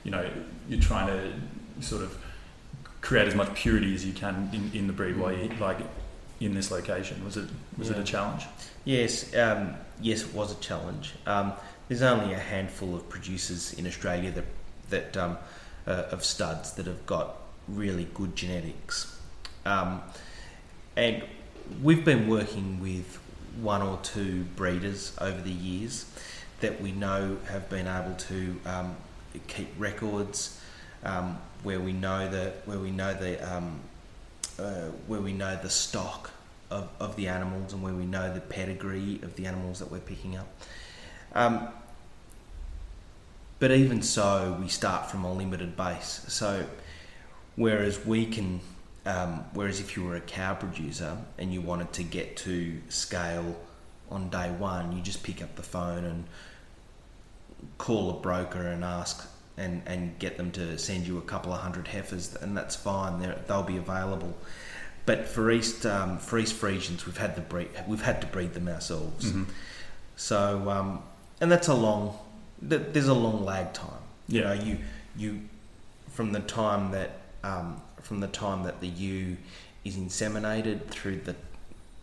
you 0.05 0.11
know 0.11 0.29
you're 0.69 0.81
trying 0.81 1.07
to 1.07 1.85
sort 1.85 2.03
of 2.03 2.17
create 3.01 3.29
as 3.29 3.35
much 3.35 3.55
purity 3.55 3.95
as 3.95 4.05
you 4.05 4.13
can 4.13 4.51
in, 4.53 4.71
in 4.79 4.87
the 4.87 4.93
breed 4.93 5.17
while 5.17 5.33
you 5.33 5.49
like 5.61 5.79
in 6.41 6.55
this 6.55 6.71
location? 6.71 7.25
Was 7.25 7.37
it 7.37 7.49
was 7.77 7.91
it 7.91 7.99
a 7.99 8.05
challenge? 8.05 8.47
Yes, 8.85 9.35
um, 9.35 9.75
yes, 10.01 10.23
it 10.23 10.35
was 10.35 10.53
a 10.53 10.61
challenge. 10.61 11.15
Um, 11.27 11.53
there's 11.89 12.03
only 12.03 12.35
a 12.35 12.39
handful 12.39 12.95
of 12.95 13.09
producers 13.09 13.73
in 13.73 13.87
Australia 13.87 14.31
that 14.33 14.45
that 14.91 15.17
um, 15.17 15.39
uh, 15.87 16.05
of 16.11 16.25
studs 16.25 16.73
that 16.75 16.87
have 16.87 17.07
got 17.07 17.37
really 17.67 18.09
good 18.15 18.37
genetics. 18.37 19.19
Um, 19.65 20.03
and 20.97 21.23
we've 21.83 22.05
been 22.05 22.29
working 22.29 22.81
with 22.81 23.19
one 23.61 23.83
or 23.83 23.99
two 24.03 24.45
breeders 24.57 25.17
over 25.21 25.41
the 25.41 25.51
years 25.51 26.07
that 26.61 26.81
we 26.81 26.93
know 26.93 27.39
have 27.49 27.69
been 27.69 27.87
able 27.87 28.15
to 28.15 28.61
um, 28.67 28.97
keep 29.47 29.69
records 29.79 30.61
um, 31.05 31.39
where 31.63 31.81
we 31.81 31.93
know 31.93 32.29
the 32.29 32.53
where 32.65 32.79
we 32.79 32.91
know 32.91 33.15
the 33.15 33.39
um, 33.57 33.81
uh, 34.59 34.89
where 35.07 35.21
we 35.21 35.33
know 35.33 35.57
the 35.63 35.71
stock 35.71 36.31
of, 36.71 36.89
of 37.01 37.17
the 37.17 37.29
animals 37.29 37.73
and 37.73 37.83
where 37.83 37.95
we 37.95 38.05
know 38.05 38.33
the 38.33 38.41
pedigree 38.41 39.21
of 39.23 39.35
the 39.37 39.47
animals 39.47 39.79
that 39.79 39.91
we're 39.91 39.99
picking 39.99 40.37
up. 40.37 40.49
Um, 41.35 41.69
but 43.59 43.71
even 43.73 44.03
so, 44.03 44.57
we 44.61 44.69
start 44.69 45.11
from 45.11 45.25
a 45.25 45.33
limited 45.33 45.77
base. 45.77 46.25
So, 46.29 46.67
whereas 47.57 48.05
we 48.05 48.27
can, 48.27 48.61
um, 49.07 49.45
whereas 49.53 49.81
if 49.81 49.97
you 49.97 50.05
were 50.05 50.17
a 50.17 50.21
cow 50.21 50.55
producer 50.55 51.17
and 51.39 51.53
you 51.53 51.61
wanted 51.61 51.93
to 51.95 52.03
get 52.03 52.37
to 52.39 52.81
scale 52.89 53.57
on 54.11 54.29
day 54.31 54.51
one, 54.51 54.93
you 54.93 55.03
just 55.03 55.23
pick 55.23 55.43
up 55.43 55.57
the 55.57 55.63
phone 55.63 56.05
and 56.05 56.25
call 57.79 58.11
a 58.11 58.15
broker 58.15 58.61
and 58.61 58.85
ask 58.85 59.29
and, 59.57 59.83
and 59.87 60.19
get 60.19 60.37
them 60.37 60.51
to 60.53 60.79
send 60.79 61.07
you 61.07 61.19
a 61.19 61.23
couple 61.23 61.53
of 61.53 61.61
hundred 61.61 61.89
heifers, 61.89 62.37
and 62.37 62.57
that's 62.57 62.77
fine. 62.77 63.21
They're, 63.21 63.39
they'll 63.47 63.63
be 63.63 63.77
available. 63.77 64.37
But 65.05 65.27
for 65.27 65.51
East 65.51 65.87
um, 65.87 66.19
for 66.19 66.39
East 66.39 66.61
Friesians, 66.61 67.07
we've 67.07 67.17
had 67.17 67.35
to 67.37 67.41
breed 67.41 67.69
we've 67.87 68.03
had 68.03 68.21
to 68.21 68.27
breed 68.27 68.53
them 68.53 68.69
ourselves. 68.69 69.27
Mm-hmm. 69.27 69.45
So 70.17 70.69
um, 70.69 71.03
and 71.41 71.51
that's 71.51 71.69
a 71.69 71.75
long 71.75 72.19
there's 72.61 73.09
a 73.09 73.15
long 73.15 73.45
lag 73.45 73.73
time. 73.73 74.03
You 74.29 74.43
know, 74.43 74.53
you 74.53 74.79
you 75.17 75.41
from 76.11 76.33
the 76.33 76.41
time 76.41 76.91
that 76.91 77.21
um, 77.43 77.81
from 78.03 78.21
the 78.21 78.29
time 78.29 78.63
that 78.65 78.81
the 78.81 78.89
ewe 78.89 79.37
is 79.85 79.97
inseminated 79.97 80.87
through 80.87 81.17
the 81.17 81.35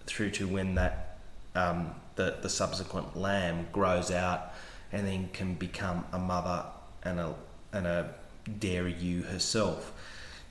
through 0.05 0.31
to 0.31 0.47
when 0.47 0.75
that 0.75 1.17
um, 1.55 1.95
the 2.15 2.37
the 2.41 2.49
subsequent 2.49 3.17
lamb 3.17 3.67
grows 3.71 4.11
out 4.11 4.53
and 4.91 5.07
then 5.07 5.29
can 5.33 5.53
become 5.55 6.05
a 6.11 6.19
mother 6.19 6.65
and 7.03 7.19
a 7.19 7.35
and 7.73 7.87
a 7.87 8.13
dairy 8.59 8.93
ewe 8.93 9.23
herself. 9.23 9.91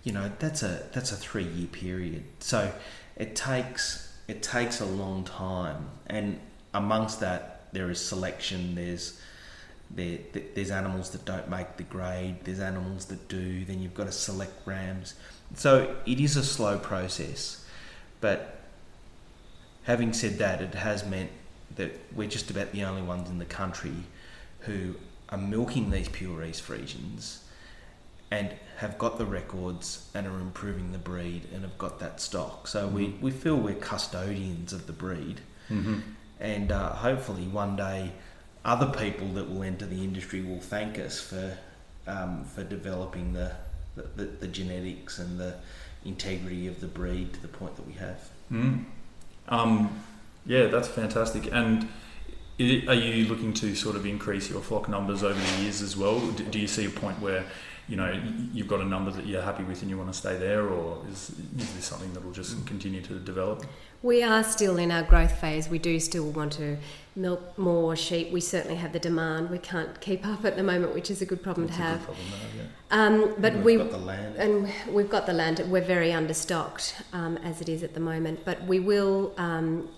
You 0.02 0.12
know, 0.12 0.30
that's 0.38 0.62
a 0.62 0.86
that's 0.92 1.12
a 1.12 1.16
three 1.16 1.44
year 1.44 1.68
period. 1.68 2.24
So 2.40 2.72
it 3.16 3.34
takes 3.36 4.16
it 4.28 4.42
takes 4.42 4.80
a 4.80 4.86
long 4.86 5.24
time, 5.24 5.88
and 6.06 6.40
amongst 6.72 7.20
that 7.20 7.68
there 7.72 7.90
is 7.90 8.00
selection. 8.00 8.74
There's 8.74 9.20
there, 9.94 10.18
there's 10.54 10.70
animals 10.70 11.10
that 11.10 11.24
don't 11.24 11.48
make 11.48 11.76
the 11.76 11.84
grade. 11.84 12.36
There's 12.44 12.60
animals 12.60 13.06
that 13.06 13.28
do. 13.28 13.64
Then 13.64 13.80
you've 13.80 13.94
got 13.94 14.06
to 14.06 14.12
select 14.12 14.66
rams. 14.66 15.14
So 15.54 15.96
it 16.06 16.20
is 16.20 16.36
a 16.36 16.44
slow 16.44 16.78
process, 16.78 17.64
but 18.20 18.60
having 19.84 20.12
said 20.12 20.38
that, 20.38 20.60
it 20.60 20.74
has 20.74 21.06
meant 21.06 21.30
that 21.76 21.92
we're 22.14 22.28
just 22.28 22.50
about 22.50 22.72
the 22.72 22.84
only 22.84 23.02
ones 23.02 23.28
in 23.28 23.38
the 23.38 23.44
country 23.44 23.94
who 24.60 24.94
are 25.28 25.38
milking 25.38 25.90
these 25.90 26.08
pure 26.08 26.44
East 26.44 26.66
Friesians 26.66 27.38
and 28.30 28.54
have 28.78 28.98
got 28.98 29.18
the 29.18 29.26
records 29.26 30.08
and 30.14 30.26
are 30.26 30.40
improving 30.40 30.92
the 30.92 30.98
breed 30.98 31.42
and 31.52 31.62
have 31.62 31.78
got 31.78 32.00
that 32.00 32.20
stock. 32.20 32.66
So 32.66 32.88
we, 32.88 33.08
we 33.20 33.30
feel 33.30 33.56
we're 33.56 33.74
custodians 33.74 34.72
of 34.72 34.86
the 34.86 34.92
breed. 34.92 35.40
Mm-hmm. 35.70 36.00
And 36.40 36.72
uh, 36.72 36.90
hopefully 36.90 37.46
one 37.46 37.76
day 37.76 38.12
other 38.64 38.86
people 38.86 39.28
that 39.28 39.50
will 39.50 39.62
enter 39.62 39.86
the 39.86 40.02
industry 40.02 40.40
will 40.40 40.60
thank 40.60 40.98
us 40.98 41.20
for, 41.20 41.56
um, 42.06 42.44
for 42.44 42.64
developing 42.64 43.32
the, 43.32 43.52
the, 43.94 44.02
the, 44.16 44.24
the 44.24 44.48
genetics 44.48 45.18
and 45.18 45.38
the 45.38 45.54
integrity 46.04 46.66
of 46.66 46.80
the 46.80 46.86
breed 46.86 47.32
to 47.32 47.42
the 47.42 47.48
point 47.48 47.76
that 47.76 47.86
we 47.86 47.92
have. 47.94 48.28
Mm. 48.50 48.84
Um, 49.48 50.02
yeah, 50.46 50.66
that's 50.66 50.88
fantastic. 50.88 51.52
And 51.52 51.88
are 52.58 52.94
you 52.94 53.26
looking 53.26 53.52
to 53.54 53.74
sort 53.74 53.96
of 53.96 54.06
increase 54.06 54.48
your 54.48 54.60
flock 54.60 54.88
numbers 54.88 55.22
over 55.22 55.38
the 55.38 55.62
years 55.62 55.82
as 55.82 55.96
well? 55.96 56.20
Do, 56.20 56.44
do 56.44 56.58
you 56.58 56.68
see 56.68 56.86
a 56.86 56.90
point 56.90 57.20
where 57.20 57.44
you 57.88 57.96
know 57.96 58.10
you've 58.52 58.68
got 58.68 58.80
a 58.80 58.84
number 58.84 59.10
that 59.10 59.26
you're 59.26 59.42
happy 59.42 59.62
with 59.64 59.82
and 59.82 59.90
you 59.90 59.98
want 59.98 60.10
to 60.12 60.18
stay 60.18 60.36
there, 60.38 60.66
or 60.68 61.02
is, 61.10 61.30
is 61.58 61.74
this 61.74 61.84
something 61.84 62.12
that 62.14 62.24
will 62.24 62.32
just 62.32 62.66
continue 62.66 63.02
to 63.02 63.14
develop? 63.18 63.64
We 64.02 64.22
are 64.22 64.44
still 64.44 64.76
in 64.76 64.90
our 64.90 65.02
growth 65.02 65.38
phase. 65.38 65.68
We 65.68 65.78
do 65.78 65.98
still 65.98 66.30
want 66.30 66.52
to 66.54 66.76
milk 67.16 67.56
more 67.58 67.96
sheep. 67.96 68.32
We 68.32 68.40
certainly 68.40 68.76
have 68.76 68.92
the 68.92 68.98
demand. 68.98 69.48
We 69.50 69.58
can't 69.58 69.98
keep 70.00 70.26
up 70.26 70.44
at 70.44 70.56
the 70.56 70.62
moment, 70.62 70.94
which 70.94 71.10
is 71.10 71.22
a 71.22 71.26
good 71.26 71.42
problem 71.42 71.68
It's 71.68 71.76
to 71.76 71.82
a 71.82 71.84
good 71.84 71.90
have. 71.92 72.02
problem 72.04 72.26
to 72.26 72.36
have, 72.36 72.54
yeah. 72.56 72.64
Um, 72.90 73.34
but 73.38 73.52
And 73.54 73.64
we 73.64 73.76
we've 73.78 73.90
got 73.90 73.98
the 73.98 74.04
land. 74.04 74.36
and 74.36 74.72
we've 74.94 75.08
got 75.10 75.26
the 75.26 75.32
land. 75.32 75.60
We're 75.70 75.80
very 75.96 76.10
understocked 76.10 76.94
um, 77.14 77.38
as 77.38 77.60
it 77.62 77.68
is 77.70 77.82
at 77.82 77.94
the 77.94 78.00
moment, 78.00 78.44
but 78.44 78.62
we 78.66 78.78
will 78.78 79.32
um, 79.38 79.88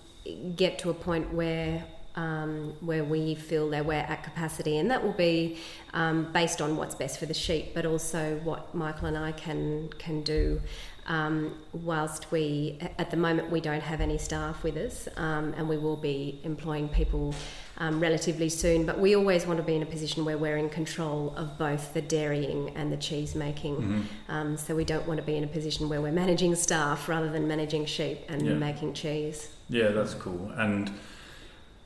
get 0.55 0.79
to 0.79 0.89
a 0.89 0.93
point 0.93 1.33
where 1.33 1.83
um, 2.17 2.73
where 2.81 3.03
we 3.05 3.35
feel 3.35 3.69
that 3.69 3.85
we're 3.85 3.93
at 3.93 4.23
capacity, 4.23 4.77
and 4.79 4.91
that 4.91 5.01
will 5.03 5.13
be 5.13 5.57
um, 5.93 6.31
based 6.33 6.61
on 6.61 6.75
what's 6.75 6.95
best 6.95 7.19
for 7.19 7.27
the 7.27 7.33
sheep, 7.33 7.73
but 7.73 7.85
also 7.85 8.39
what 8.43 8.73
Michael 8.75 9.07
and 9.07 9.17
I 9.17 9.31
can 9.31 9.89
can 9.97 10.23
do. 10.23 10.59
Um, 11.05 11.55
whilst 11.71 12.31
we, 12.33 12.77
at 12.97 13.11
the 13.11 13.15
moment, 13.15 13.49
we 13.49 13.61
don't 13.61 13.81
have 13.81 14.01
any 14.01 14.17
staff 14.17 14.61
with 14.61 14.75
us, 14.75 15.07
um, 15.15 15.53
and 15.55 15.69
we 15.69 15.77
will 15.77 15.95
be 15.95 16.41
employing 16.43 16.89
people 16.89 17.33
um, 17.77 18.01
relatively 18.01 18.49
soon. 18.49 18.85
But 18.85 18.99
we 18.99 19.15
always 19.15 19.45
want 19.45 19.57
to 19.57 19.63
be 19.63 19.75
in 19.75 19.83
a 19.83 19.85
position 19.85 20.25
where 20.25 20.37
we're 20.37 20.57
in 20.57 20.69
control 20.69 21.33
of 21.37 21.57
both 21.57 21.93
the 21.93 22.01
dairying 22.01 22.73
and 22.75 22.91
the 22.91 22.97
cheese 22.97 23.35
making. 23.35 23.75
Mm-hmm. 23.77 24.01
Um, 24.27 24.57
so 24.57 24.75
we 24.75 24.83
don't 24.83 25.07
want 25.07 25.17
to 25.21 25.25
be 25.25 25.37
in 25.37 25.45
a 25.45 25.47
position 25.47 25.87
where 25.87 26.01
we're 26.01 26.11
managing 26.11 26.55
staff 26.55 27.07
rather 27.07 27.29
than 27.31 27.47
managing 27.47 27.85
sheep 27.85 28.19
and 28.27 28.41
Yeah. 28.45 28.55
making 28.55 28.93
cheese. 28.93 29.47
Yeah, 29.69 29.89
that's 29.89 30.13
cool. 30.13 30.51
And 30.57 30.91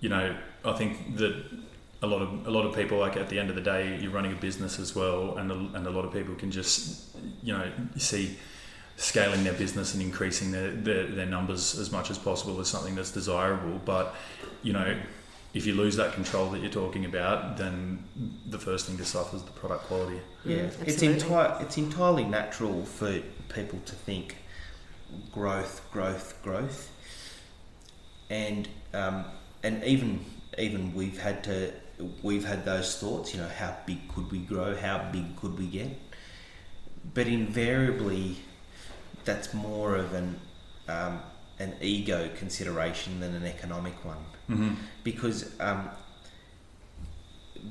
you 0.01 0.09
know, 0.09 0.35
I 0.65 0.73
think 0.73 1.15
that 1.17 1.41
a 2.03 2.07
lot 2.07 2.21
of 2.21 2.47
a 2.47 2.51
lot 2.51 2.65
of 2.65 2.75
people 2.75 2.97
like 2.97 3.15
at 3.15 3.29
the 3.29 3.39
end 3.39 3.49
of 3.49 3.55
the 3.55 3.61
day, 3.61 3.97
you're 4.01 4.11
running 4.11 4.33
a 4.33 4.35
business 4.35 4.79
as 4.79 4.95
well, 4.95 5.37
and 5.37 5.51
a, 5.51 5.55
and 5.77 5.87
a 5.87 5.91
lot 5.91 6.03
of 6.03 6.11
people 6.11 6.35
can 6.35 6.51
just 6.51 7.15
you 7.41 7.53
know 7.53 7.71
see 7.97 8.37
scaling 8.97 9.43
their 9.43 9.53
business 9.53 9.93
and 9.93 10.03
increasing 10.03 10.51
their, 10.51 10.71
their 10.71 11.07
their 11.07 11.25
numbers 11.25 11.77
as 11.79 11.91
much 11.91 12.11
as 12.11 12.17
possible 12.17 12.59
is 12.59 12.67
something 12.67 12.95
that's 12.95 13.11
desirable. 13.11 13.79
But 13.85 14.15
you 14.63 14.73
know, 14.73 14.97
if 15.53 15.65
you 15.65 15.75
lose 15.75 15.95
that 15.97 16.13
control 16.13 16.49
that 16.51 16.61
you're 16.61 16.71
talking 16.71 17.05
about, 17.05 17.57
then 17.57 18.03
the 18.49 18.59
first 18.59 18.87
thing 18.87 18.97
to 18.97 19.05
suffer 19.05 19.35
is 19.35 19.43
the 19.43 19.51
product 19.51 19.83
quality. 19.85 20.19
Yeah, 20.43 20.57
Mm, 20.57 20.87
it's 20.87 21.01
entire, 21.03 21.57
it's 21.61 21.77
entirely 21.77 22.23
natural 22.23 22.85
for 22.85 23.19
people 23.53 23.79
to 23.85 23.95
think 23.95 24.37
growth, 25.31 25.81
growth, 25.91 26.41
growth, 26.41 26.89
and 28.29 28.67
um, 28.93 29.25
and 29.63 29.83
even 29.83 30.25
even 30.57 30.93
we've 30.93 31.19
had 31.19 31.43
to 31.45 31.73
we've 32.21 32.45
had 32.45 32.65
those 32.65 32.97
thoughts. 32.99 33.33
You 33.33 33.41
know, 33.41 33.49
how 33.49 33.75
big 33.85 34.07
could 34.13 34.31
we 34.31 34.39
grow? 34.39 34.75
How 34.75 35.09
big 35.11 35.35
could 35.37 35.57
we 35.57 35.67
get? 35.67 35.89
But 37.13 37.27
invariably, 37.27 38.37
that's 39.25 39.53
more 39.53 39.95
of 39.95 40.13
an 40.13 40.39
um, 40.87 41.21
an 41.59 41.75
ego 41.81 42.29
consideration 42.37 43.19
than 43.19 43.35
an 43.35 43.45
economic 43.45 44.03
one 44.05 44.17
Mm-hmm. 44.49 44.73
because 45.05 45.49
um, 45.61 45.89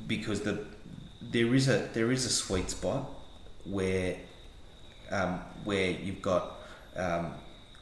because 0.07 0.41
the 0.41 0.65
there 1.21 1.55
is 1.55 1.69
a 1.69 1.91
there 1.93 2.11
is 2.11 2.25
a 2.25 2.31
sweet 2.31 2.71
spot 2.71 3.11
where 3.67 4.17
um, 5.11 5.41
where 5.65 5.91
you've 5.91 6.23
got 6.23 6.57
um, 6.97 7.35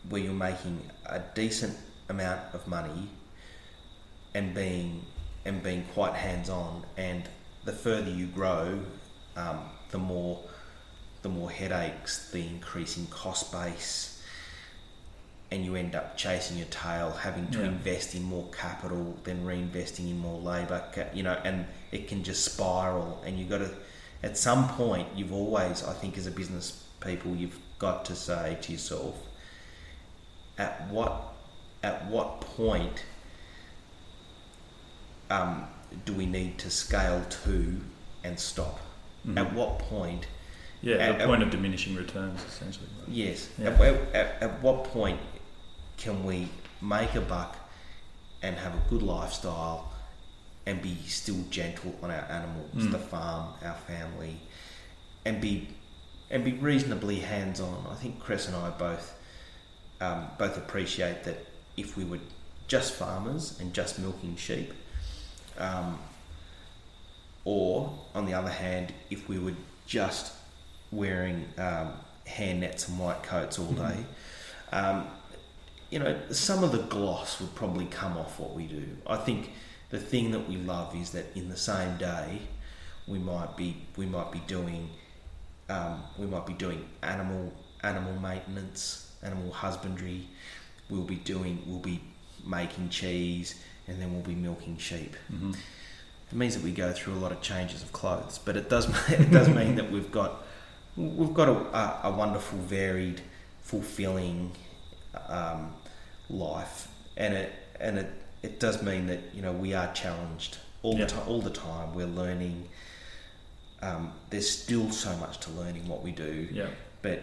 where 0.08 0.20
you're 0.20 0.32
making 0.32 0.80
a 1.06 1.20
decent 1.34 1.76
amount 2.08 2.40
of 2.54 2.66
money 2.66 3.08
and 4.34 4.54
being 4.54 5.04
and 5.44 5.62
being 5.62 5.84
quite 5.94 6.14
hands 6.14 6.48
on 6.50 6.84
and 6.96 7.28
the 7.64 7.72
further 7.72 8.10
you 8.10 8.26
grow 8.26 8.80
um, 9.36 9.60
the 9.90 9.98
more 9.98 10.42
the 11.22 11.28
more 11.28 11.50
headaches 11.50 12.30
the 12.30 12.46
increasing 12.46 13.06
cost 13.06 13.50
base 13.52 14.14
and 15.50 15.64
you 15.64 15.76
end 15.76 15.94
up 15.94 16.14
chasing 16.16 16.58
your 16.58 16.66
tail, 16.66 17.10
having 17.10 17.48
to 17.50 17.60
Yeah. 17.60 17.68
invest 17.68 18.14
in 18.14 18.22
more 18.22 18.46
capital, 18.50 19.16
then 19.24 19.46
reinvesting 19.46 20.10
in 20.10 20.18
more 20.18 20.38
labour, 20.38 20.84
you 21.14 21.22
know, 21.22 21.40
and 21.42 21.66
it 21.90 22.06
can 22.06 22.22
just 22.22 22.44
spiral. 22.44 23.22
And 23.24 23.38
you've 23.38 23.48
got 23.48 23.58
to, 23.58 23.70
at 24.22 24.36
some 24.36 24.68
point, 24.68 25.08
you've 25.16 25.32
always, 25.32 25.82
I 25.82 25.94
think, 25.94 26.18
as 26.18 26.26
a 26.26 26.30
business 26.30 26.84
people, 27.00 27.34
you've 27.34 27.58
got 27.78 28.04
to 28.06 28.14
say 28.14 28.58
to 28.60 28.72
yourself, 28.72 29.16
at 30.58 30.86
what, 30.90 31.32
at 31.82 32.06
what 32.08 32.42
point 32.42 33.04
um, 35.30 35.64
do 36.04 36.12
we 36.12 36.26
need 36.26 36.58
to 36.58 36.70
scale 36.70 37.24
to 37.44 37.80
and 38.24 38.38
stop? 38.38 38.80
Mhm. 39.26 39.38
At 39.38 39.52
what 39.52 39.78
point 39.78 40.26
Yeah, 40.80 40.94
At- 40.96 41.18
the 41.18 41.26
point 41.26 41.42
of 41.42 41.50
diminishing 41.50 41.96
returns 41.96 42.40
essentially. 42.44 42.86
Yes. 43.08 43.48
Yeah. 43.58 43.70
At, 43.70 43.80
at, 43.80 44.14
at, 44.14 44.42
at 44.44 44.62
what 44.62 44.84
point 44.84 45.18
can 45.96 46.22
we 46.24 46.48
make 46.80 47.16
a 47.16 47.20
buck 47.20 47.56
and 48.42 48.54
have 48.56 48.74
a 48.74 48.82
good 48.88 49.02
lifestyle 49.02 49.92
and 50.66 50.80
be 50.80 50.96
still 51.08 51.42
gentle 51.50 51.96
on 52.00 52.12
our 52.12 52.24
animals, 52.30 52.70
Mm. 52.84 52.92
the 52.92 52.98
farm, 53.00 53.54
our 53.64 53.74
family, 53.74 54.40
and 55.24 55.40
be 55.40 55.68
and 56.30 56.44
be 56.44 56.52
reasonably 56.52 57.20
hands 57.20 57.58
on. 57.58 57.86
I 57.90 57.94
think 57.96 58.20
Chris 58.20 58.46
and 58.46 58.54
I 58.54 58.70
both 58.70 59.14
um, 60.00 60.28
both 60.38 60.56
appreciate 60.56 61.24
that 61.24 61.44
if 61.76 61.96
we 61.96 62.04
were 62.04 62.20
just 62.68 62.92
farmers 62.94 63.58
and 63.58 63.74
just 63.74 63.98
milking 63.98 64.36
sheep, 64.36 64.72
um, 65.58 65.98
or 67.44 67.98
on 68.14 68.26
the 68.26 68.34
other 68.34 68.50
hand, 68.50 68.92
if 69.10 69.28
we 69.28 69.38
were 69.38 69.54
just 69.86 70.32
wearing 70.90 71.46
um, 71.58 71.92
hair 72.26 72.54
nets 72.54 72.88
and 72.88 72.98
white 72.98 73.22
coats 73.22 73.58
all 73.58 73.72
day, 73.72 74.04
um, 74.72 75.06
you 75.90 75.98
know, 75.98 76.18
some 76.30 76.62
of 76.62 76.72
the 76.72 76.82
gloss 76.82 77.40
would 77.40 77.54
probably 77.54 77.86
come 77.86 78.16
off 78.16 78.38
what 78.38 78.54
we 78.54 78.66
do. 78.66 78.84
I 79.06 79.16
think 79.16 79.52
the 79.90 79.98
thing 79.98 80.30
that 80.32 80.48
we 80.48 80.56
love 80.56 80.94
is 80.94 81.10
that 81.10 81.34
in 81.34 81.48
the 81.48 81.56
same 81.56 81.96
day, 81.96 82.42
we 83.06 83.18
might 83.18 83.56
be 83.56 83.76
we 83.96 84.04
might 84.04 84.30
be 84.30 84.40
doing 84.40 84.90
um, 85.70 86.02
we 86.18 86.26
might 86.26 86.46
be 86.46 86.52
doing 86.52 86.86
animal 87.02 87.52
animal 87.82 88.12
maintenance, 88.20 89.12
animal 89.22 89.50
husbandry. 89.50 90.28
We'll 90.90 91.02
be 91.02 91.16
doing 91.16 91.62
we'll 91.66 91.78
be 91.80 92.02
making 92.46 92.90
cheese, 92.90 93.62
and 93.88 94.00
then 94.00 94.12
we'll 94.12 94.22
be 94.22 94.34
milking 94.34 94.76
sheep. 94.76 95.16
Mm-hmm. 95.32 95.52
It 96.30 96.36
means 96.36 96.54
that 96.54 96.62
we 96.62 96.72
go 96.72 96.92
through 96.92 97.14
a 97.14 97.20
lot 97.20 97.32
of 97.32 97.40
changes 97.40 97.82
of 97.82 97.92
clothes, 97.92 98.38
but 98.38 98.56
it 98.56 98.68
does 98.68 98.86
it 99.10 99.30
does 99.30 99.48
mean 99.48 99.76
that 99.76 99.90
we've 99.90 100.12
got 100.12 100.44
we've 100.96 101.34
got 101.34 101.48
a, 101.48 102.06
a, 102.08 102.10
wonderful, 102.10 102.58
varied, 102.58 103.20
fulfilling 103.62 104.50
um, 105.28 105.72
life, 106.28 106.88
and 107.16 107.34
it 107.34 107.52
and 107.80 107.98
it, 107.98 108.10
it 108.42 108.60
does 108.60 108.82
mean 108.82 109.06
that 109.06 109.20
you 109.32 109.42
know 109.42 109.52
we 109.52 109.72
are 109.74 109.92
challenged 109.92 110.58
all 110.82 110.94
Yeah. 110.94 111.04
the 111.06 111.10
time. 111.12 111.28
All 111.28 111.40
the 111.40 111.50
time, 111.50 111.94
we're 111.94 112.06
learning. 112.06 112.68
Um, 113.80 114.12
there's 114.30 114.50
still 114.50 114.90
so 114.90 115.16
much 115.18 115.38
to 115.40 115.50
learn 115.52 115.76
in 115.76 115.86
what 115.86 116.02
we 116.02 116.10
do, 116.10 116.48
Yeah. 116.50 116.66
but 117.00 117.22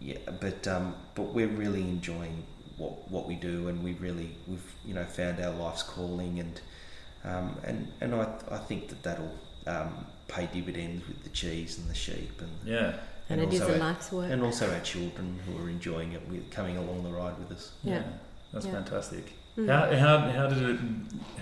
yeah, 0.00 0.18
but 0.40 0.66
um, 0.66 0.94
but 1.14 1.34
we're 1.34 1.46
really 1.48 1.82
enjoying 1.82 2.42
what 2.82 3.10
what 3.10 3.28
we 3.28 3.34
do, 3.36 3.68
and 3.68 3.82
we 3.82 3.92
really 3.94 4.30
we've 4.48 4.74
you 4.84 4.94
know 4.94 5.04
found 5.04 5.40
our 5.40 5.52
life's 5.54 5.82
calling, 5.82 6.40
and 6.40 6.60
um, 7.24 7.56
and 7.64 7.88
and 8.00 8.14
I 8.14 8.26
I 8.50 8.58
think 8.58 8.88
that 8.88 9.02
that'll 9.02 9.34
um, 9.66 10.06
pay 10.28 10.48
dividends 10.52 11.06
with 11.08 11.22
the 11.22 11.30
cheese 11.30 11.78
and 11.78 11.88
the 11.88 11.94
sheep, 11.94 12.40
and 12.40 12.50
Yeah. 12.64 12.94
And 13.28 13.40
it 13.40 13.52
is 13.52 13.60
also 13.60 13.72
a 13.72 13.76
our- 13.78 13.88
life's 13.88 14.12
work. 14.12 14.30
and 14.30 14.42
also 14.42 14.64
our 14.74 14.80
children 14.80 15.38
who 15.46 15.52
are 15.64 15.70
enjoying 15.70 16.12
it, 16.12 16.22
with 16.28 16.50
coming 16.50 16.76
along 16.76 17.04
the 17.04 17.10
ride 17.10 17.38
with 17.38 17.52
us. 17.56 17.72
Yeah. 17.84 18.02
That's 18.52 18.66
Yeah. 18.66 18.72
fantastic. 18.72 19.24
Mm. 19.56 19.68
How, 19.68 19.82
how, 20.04 20.18
how 20.38 20.46
did 20.48 20.62
it 20.70 20.78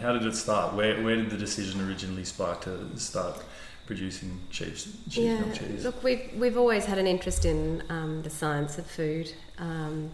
how 0.03 0.13
did 0.13 0.25
it 0.27 0.37
start? 0.37 0.75
Where 0.75 1.03
where 1.05 1.17
did 1.17 1.31
the 1.31 1.39
decision 1.39 1.81
originally 1.89 2.25
spark 2.25 2.61
to 2.63 2.73
start 2.97 3.43
producing 3.87 4.31
sheep's 4.51 4.83
sheep's 5.09 5.17
yeah, 5.17 5.41
milk 5.41 5.55
cheese? 5.55 5.85
look, 5.85 6.03
we've 6.05 6.31
we've 6.37 6.59
always 6.59 6.85
had 6.85 6.99
an 6.99 7.07
interest 7.07 7.45
in 7.45 7.83
um, 7.89 8.23
the 8.23 8.31
science 8.31 8.79
of 8.79 8.87
food 8.87 9.33
um, 9.59 10.11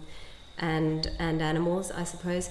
and 0.58 1.10
and 1.18 1.42
animals, 1.42 1.90
I 1.90 2.04
suppose. 2.04 2.50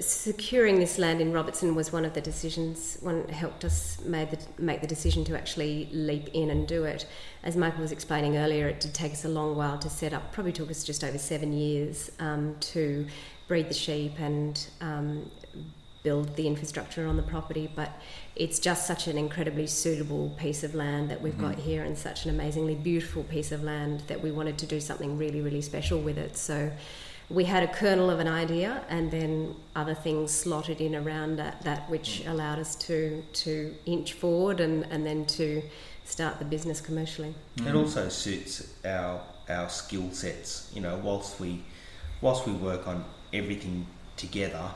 Securing 0.00 0.80
this 0.80 0.98
land 0.98 1.20
in 1.20 1.32
Robertson 1.32 1.76
was 1.76 1.92
one 1.92 2.04
of 2.04 2.12
the 2.12 2.20
decisions. 2.20 2.98
One 3.02 3.28
helped 3.28 3.64
us 3.64 4.00
made 4.04 4.32
the, 4.32 4.38
make 4.58 4.80
the 4.80 4.86
decision 4.88 5.24
to 5.26 5.38
actually 5.38 5.88
leap 5.92 6.28
in 6.34 6.50
and 6.50 6.66
do 6.66 6.82
it. 6.84 7.06
As 7.44 7.56
Michael 7.56 7.82
was 7.82 7.92
explaining 7.92 8.36
earlier, 8.36 8.66
it 8.66 8.80
did 8.80 8.94
take 8.94 9.12
us 9.12 9.24
a 9.24 9.28
long 9.28 9.56
while 9.56 9.78
to 9.78 9.88
set 9.88 10.12
up. 10.12 10.32
Probably 10.32 10.52
took 10.52 10.70
us 10.72 10.82
just 10.82 11.04
over 11.04 11.18
seven 11.18 11.52
years 11.52 12.10
um, 12.18 12.56
to 12.72 13.06
breed 13.46 13.68
the 13.68 13.74
sheep 13.74 14.18
and 14.18 14.66
um, 14.80 15.30
build 16.02 16.34
the 16.34 16.48
infrastructure 16.48 17.06
on 17.06 17.16
the 17.16 17.22
property. 17.22 17.70
But 17.72 17.92
it's 18.34 18.58
just 18.58 18.88
such 18.88 19.06
an 19.06 19.16
incredibly 19.16 19.68
suitable 19.68 20.30
piece 20.30 20.64
of 20.64 20.74
land 20.74 21.10
that 21.10 21.22
we've 21.22 21.38
got 21.38 21.60
here, 21.60 21.84
and 21.84 21.96
such 21.96 22.24
an 22.24 22.30
amazingly 22.30 22.74
beautiful 22.74 23.22
piece 23.22 23.52
of 23.52 23.62
land 23.62 24.02
that 24.08 24.20
we 24.20 24.32
wanted 24.32 24.58
to 24.58 24.66
do 24.66 24.80
something 24.80 25.16
really, 25.16 25.40
really 25.40 25.62
special 25.62 26.00
with 26.00 26.18
it. 26.18 26.36
So 26.36 26.72
we 27.28 27.44
had 27.44 27.62
a 27.62 27.68
kernel 27.68 28.08
of 28.08 28.20
an 28.20 28.28
idea, 28.28 28.84
and 28.88 29.10
then 29.10 29.54
other 29.74 29.94
things 29.94 30.30
slotted 30.30 30.80
in 30.80 30.94
around 30.94 31.36
that, 31.36 31.62
that 31.62 31.88
which 31.90 32.24
allowed 32.26 32.58
us 32.58 32.76
to 32.76 33.22
to 33.32 33.74
inch 33.84 34.12
forward 34.12 34.60
and, 34.60 34.84
and 34.90 35.04
then 35.04 35.24
to 35.26 35.62
start 36.04 36.38
the 36.38 36.44
business 36.44 36.80
commercially. 36.80 37.34
It 37.56 37.74
also 37.74 38.08
suits 38.08 38.74
our 38.84 39.20
our 39.48 39.68
skill 39.68 40.10
sets. 40.12 40.70
You 40.74 40.82
know, 40.82 41.00
whilst 41.02 41.40
we 41.40 41.64
whilst 42.20 42.46
we 42.46 42.52
work 42.52 42.86
on 42.86 43.04
everything 43.32 43.86
together, 44.16 44.70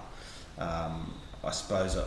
um, 0.58 1.14
I 1.44 1.52
suppose 1.52 1.96
I, 1.96 2.04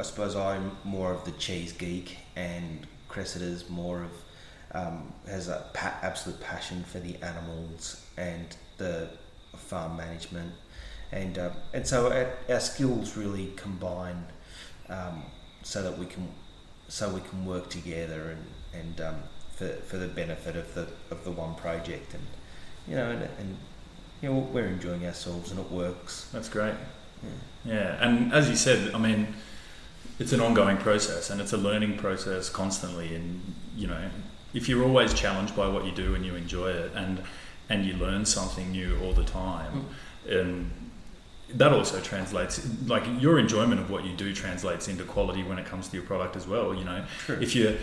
I 0.00 0.02
suppose 0.04 0.34
I'm 0.34 0.76
more 0.84 1.12
of 1.12 1.24
the 1.24 1.32
cheese 1.32 1.72
geek, 1.72 2.16
and 2.34 2.86
Cressida's 3.08 3.68
more 3.68 4.02
of 4.02 4.10
um, 4.74 5.12
has 5.26 5.48
a 5.48 5.66
pa- 5.74 5.98
absolute 6.02 6.40
passion 6.40 6.82
for 6.84 6.98
the 6.98 7.16
animals 7.22 8.02
and 8.16 8.56
the 8.78 9.10
farm 9.56 9.96
management, 9.96 10.52
and 11.10 11.38
uh, 11.38 11.50
and 11.72 11.86
so 11.86 12.12
our, 12.12 12.32
our 12.48 12.60
skills 12.60 13.16
really 13.16 13.52
combine 13.56 14.24
um, 14.88 15.24
so 15.62 15.82
that 15.82 15.98
we 15.98 16.06
can 16.06 16.28
so 16.88 17.08
we 17.08 17.20
can 17.20 17.46
work 17.46 17.70
together 17.70 18.36
and 18.36 18.80
and 18.80 19.00
um, 19.00 19.16
for, 19.54 19.68
for 19.68 19.96
the 19.96 20.08
benefit 20.08 20.56
of 20.56 20.74
the 20.74 20.86
of 21.10 21.24
the 21.24 21.30
one 21.30 21.54
project 21.54 22.14
and 22.14 22.26
you 22.88 22.96
know 22.96 23.10
and, 23.10 23.22
and 23.38 23.56
you 24.20 24.28
know 24.28 24.38
we're 24.38 24.66
enjoying 24.66 25.06
ourselves 25.06 25.50
and 25.50 25.60
it 25.60 25.70
works. 25.70 26.28
That's 26.32 26.48
great. 26.48 26.74
Yeah. 27.22 27.30
Yeah, 27.64 28.04
and 28.04 28.32
as 28.32 28.48
you 28.48 28.56
said, 28.56 28.92
I 28.94 28.98
mean, 28.98 29.34
it's 30.18 30.32
an 30.32 30.40
ongoing 30.40 30.78
process 30.78 31.30
and 31.30 31.40
it's 31.40 31.52
a 31.52 31.56
learning 31.56 31.96
process 31.96 32.48
constantly. 32.48 33.14
And 33.14 33.54
you 33.76 33.86
know, 33.86 34.10
if 34.52 34.68
you're 34.68 34.84
always 34.84 35.14
challenged 35.14 35.54
by 35.54 35.68
what 35.68 35.84
you 35.84 35.92
do 35.92 36.14
and 36.14 36.24
you 36.24 36.34
enjoy 36.34 36.70
it, 36.70 36.92
and 36.94 37.22
and 37.72 37.86
you 37.86 37.94
learn 37.94 38.24
something 38.24 38.70
new 38.70 38.98
all 39.02 39.14
the 39.14 39.24
time, 39.24 39.86
and 40.28 40.70
that 41.54 41.72
also 41.72 42.00
translates 42.00 42.66
like 42.86 43.04
your 43.20 43.38
enjoyment 43.38 43.80
of 43.80 43.90
what 43.90 44.04
you 44.04 44.12
do 44.14 44.34
translates 44.34 44.88
into 44.88 45.04
quality 45.04 45.42
when 45.42 45.58
it 45.58 45.66
comes 45.66 45.88
to 45.88 45.96
your 45.96 46.04
product 46.04 46.36
as 46.36 46.46
well. 46.46 46.74
You 46.74 46.84
know, 46.84 47.04
True. 47.18 47.38
if 47.40 47.54
you 47.54 47.78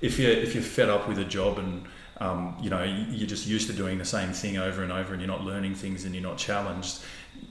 if 0.00 0.18
you 0.18 0.28
if 0.28 0.54
you're 0.54 0.62
fed 0.62 0.88
up 0.88 1.08
with 1.08 1.18
a 1.18 1.24
job 1.24 1.58
and 1.58 1.84
um, 2.18 2.56
you 2.60 2.68
know 2.68 2.82
you're 2.82 3.28
just 3.28 3.46
used 3.46 3.68
to 3.68 3.72
doing 3.72 3.98
the 3.98 4.04
same 4.04 4.32
thing 4.32 4.58
over 4.58 4.82
and 4.82 4.92
over 4.92 5.12
and 5.12 5.22
you're 5.22 5.28
not 5.28 5.44
learning 5.44 5.74
things 5.74 6.04
and 6.04 6.14
you're 6.14 6.22
not 6.22 6.36
challenged 6.36 7.00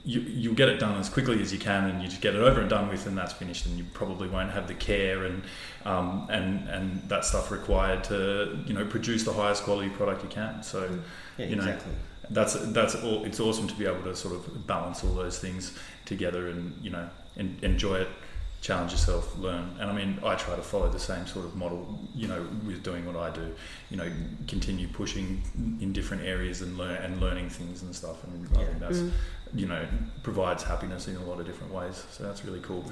you, 0.04 0.20
you'll 0.20 0.54
get 0.54 0.68
it 0.68 0.78
done 0.80 0.98
as 0.98 1.08
quickly 1.08 1.40
as 1.42 1.52
you 1.52 1.58
can 1.58 1.84
and 1.90 2.02
you 2.02 2.08
just 2.08 2.20
get 2.20 2.34
it 2.34 2.40
over 2.40 2.60
and 2.60 2.70
done 2.70 2.88
with 2.88 3.06
and 3.06 3.16
that's 3.16 3.32
finished 3.32 3.66
and 3.66 3.76
you 3.76 3.84
probably 3.92 4.28
won't 4.28 4.50
have 4.50 4.66
the 4.68 4.74
care 4.74 5.24
and 5.24 5.42
um, 5.84 6.26
and 6.30 6.68
and 6.68 7.08
that 7.08 7.24
stuff 7.24 7.50
required 7.50 8.04
to 8.04 8.58
you 8.66 8.74
know 8.74 8.84
produce 8.84 9.24
the 9.24 9.32
highest 9.32 9.64
quality 9.64 9.90
product 9.90 10.22
you 10.22 10.28
can. 10.30 10.62
So 10.62 10.88
Yeah, 11.36 11.46
you 11.46 11.56
know 11.56 11.62
exactly. 11.64 11.92
that's 12.30 12.54
that's 12.72 12.94
all 12.96 13.24
it's 13.24 13.40
awesome 13.40 13.68
to 13.68 13.74
be 13.74 13.86
able 13.86 14.02
to 14.04 14.14
sort 14.16 14.34
of 14.34 14.66
balance 14.66 15.04
all 15.04 15.14
those 15.14 15.38
things 15.38 15.76
together 16.04 16.48
and 16.48 16.74
you 16.82 16.90
know 16.90 17.08
en- 17.36 17.58
enjoy 17.62 17.96
it 17.96 18.08
challenge 18.60 18.90
yourself 18.92 19.38
learn. 19.38 19.70
And 19.80 19.88
i 19.90 19.92
mean 19.92 20.18
i 20.24 20.34
try 20.34 20.56
to 20.56 20.62
follow 20.62 20.88
the 20.88 20.98
same 20.98 21.26
sort 21.26 21.44
of 21.44 21.54
model 21.54 21.98
you 22.14 22.26
know 22.26 22.44
with 22.66 22.82
doing 22.82 23.06
what 23.06 23.14
i 23.16 23.30
do 23.30 23.54
you 23.90 23.96
know 23.96 24.10
continue 24.48 24.88
pushing 24.88 25.42
in 25.80 25.92
different 25.92 26.24
areas 26.24 26.60
and 26.62 26.76
learn 26.76 26.96
and 27.02 27.20
learning 27.20 27.48
things 27.50 27.82
and 27.82 27.94
stuff. 27.94 28.24
And 28.24 28.48
i 28.58 28.64
think 28.64 28.80
that's 28.80 29.02
you 29.54 29.66
know 29.66 29.86
provides 30.22 30.62
happiness 30.64 31.08
in 31.08 31.16
a 31.16 31.22
lot 31.24 31.40
of 31.40 31.46
different 31.46 31.72
ways. 31.72 32.04
So 32.10 32.24
that's 32.24 32.44
really 32.44 32.60
cool. 32.60 32.84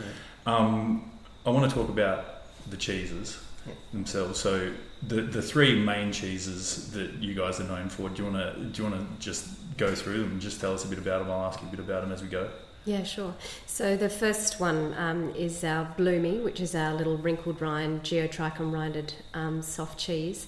Um, 0.47 1.11
i 1.45 1.51
want 1.51 1.69
to 1.69 1.75
talk 1.77 1.89
about 1.89 2.43
the 2.71 2.77
cheeses 2.77 3.39
Yeah. 3.67 3.75
themselves. 3.93 4.39
So 4.41 4.73
the 5.03 5.21
the 5.23 5.43
three 5.43 5.73
main 5.93 6.13
cheeses 6.13 6.91
that 6.93 7.11
you 7.21 7.35
guys 7.35 7.61
are 7.61 7.65
known 7.65 7.89
for 7.89 8.09
do 8.09 8.23
you 8.23 8.31
want 8.31 8.39
to 8.45 8.65
do 8.73 8.83
you 8.83 8.89
want 8.89 8.97
to 9.03 9.25
just 9.31 9.49
go 9.77 9.95
through 9.95 10.19
them 10.23 10.31
and 10.33 10.41
just 10.41 10.61
tell 10.61 10.73
us 10.73 10.85
a 10.87 10.89
bit 10.89 10.99
about 10.99 11.19
them 11.21 11.31
i'll 11.31 11.45
ask 11.51 11.61
you 11.61 11.69
a 11.69 11.71
bit 11.71 11.81
about 11.81 12.01
them 12.03 12.11
as 12.13 12.23
we 12.23 12.29
go 12.29 12.49
Yeah, 12.87 13.03
sure. 13.03 13.35
So 13.67 13.97
the 13.97 14.09
first 14.09 14.61
one 14.61 14.95
um, 14.97 15.35
is 15.35 15.65
our 15.65 15.93
Bloomy, 15.97 16.39
which 16.39 16.61
is 16.61 16.73
our 16.73 16.95
little 16.95 17.17
wrinkled 17.17 17.61
rind, 17.61 18.05
geotrichum 18.05 18.71
rinded 18.71 19.13
um, 19.35 19.61
soft 19.61 19.99
cheese. 19.99 20.47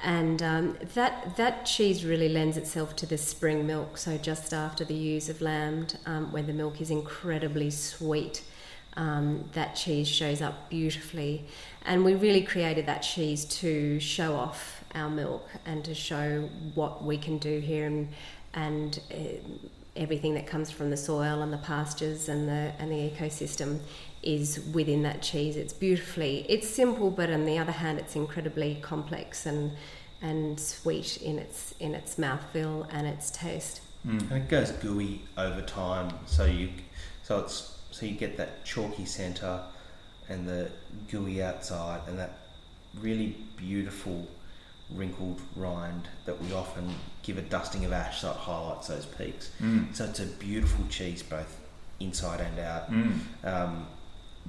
And 0.00 0.40
um, 0.44 0.78
that, 0.94 1.34
that 1.36 1.66
cheese 1.66 2.04
really 2.04 2.28
lends 2.28 2.56
itself 2.56 2.94
to 2.96 3.06
the 3.06 3.18
spring 3.18 3.66
milk, 3.66 3.98
so 3.98 4.16
just 4.16 4.54
after 4.54 4.84
the 4.84 4.94
ewes 4.94 5.26
have 5.26 5.40
lambed, 5.40 5.98
um, 6.06 6.30
when 6.30 6.46
the 6.46 6.52
milk 6.52 6.80
is 6.80 6.90
incredibly 6.90 7.70
sweet. 7.70 8.44
Um, 8.94 9.48
that 9.54 9.74
cheese 9.74 10.06
shows 10.06 10.40
up 10.42 10.68
beautifully, 10.68 11.46
and 11.84 12.04
we 12.04 12.14
really 12.14 12.42
created 12.42 12.86
that 12.86 12.98
cheese 12.98 13.44
to 13.46 13.98
show 13.98 14.34
off 14.34 14.84
our 14.94 15.08
milk 15.08 15.48
and 15.64 15.82
to 15.86 15.94
show 15.94 16.48
what 16.74 17.02
we 17.02 17.16
can 17.16 17.38
do 17.38 17.58
here 17.58 17.86
and 17.86 18.08
and 18.52 19.00
uh, 19.10 19.16
everything 19.94 20.34
that 20.34 20.46
comes 20.46 20.70
from 20.70 20.90
the 20.90 20.96
soil 20.96 21.42
and 21.42 21.52
the 21.52 21.58
pastures 21.58 22.28
and 22.28 22.48
the 22.48 22.72
and 22.78 22.90
the 22.90 23.10
ecosystem 23.10 23.80
is 24.22 24.60
within 24.72 25.02
that 25.02 25.22
cheese. 25.22 25.56
It's 25.56 25.72
beautifully. 25.72 26.46
It's 26.48 26.68
simple, 26.68 27.10
but 27.10 27.30
on 27.30 27.44
the 27.44 27.58
other 27.58 27.72
hand, 27.72 27.98
it's 27.98 28.16
incredibly 28.16 28.76
complex 28.76 29.46
and 29.46 29.72
and 30.20 30.58
sweet 30.58 31.20
in 31.20 31.38
its 31.38 31.74
in 31.80 31.94
its 31.94 32.16
mouthfeel 32.16 32.86
and 32.90 33.06
its 33.06 33.30
taste. 33.30 33.80
Mm. 34.06 34.30
And 34.30 34.42
it 34.42 34.48
goes 34.48 34.70
gooey 34.72 35.22
over 35.36 35.62
time, 35.62 36.12
so 36.26 36.44
you 36.44 36.70
so 37.22 37.40
it's 37.40 37.78
so 37.90 38.06
you 38.06 38.14
get 38.14 38.36
that 38.36 38.64
chalky 38.64 39.04
centre 39.04 39.60
and 40.28 40.48
the 40.48 40.70
gooey 41.10 41.42
outside, 41.42 42.00
and 42.08 42.18
that 42.18 42.38
really 43.00 43.36
beautiful 43.56 44.26
wrinkled 44.90 45.40
rind 45.56 46.08
that 46.26 46.40
we 46.42 46.52
often 46.52 46.94
give 47.22 47.38
a 47.38 47.42
dusting 47.42 47.84
of 47.84 47.92
ash 47.92 48.20
so 48.20 48.30
it 48.30 48.36
highlights 48.36 48.88
those 48.88 49.06
peaks. 49.06 49.50
Mm. 49.60 49.94
So 49.94 50.04
it's 50.04 50.20
a 50.20 50.26
beautiful 50.26 50.84
cheese 50.88 51.22
both 51.22 51.58
inside 52.00 52.40
and 52.40 52.58
out. 52.58 52.90
Mm. 52.90 53.18
Um, 53.44 53.86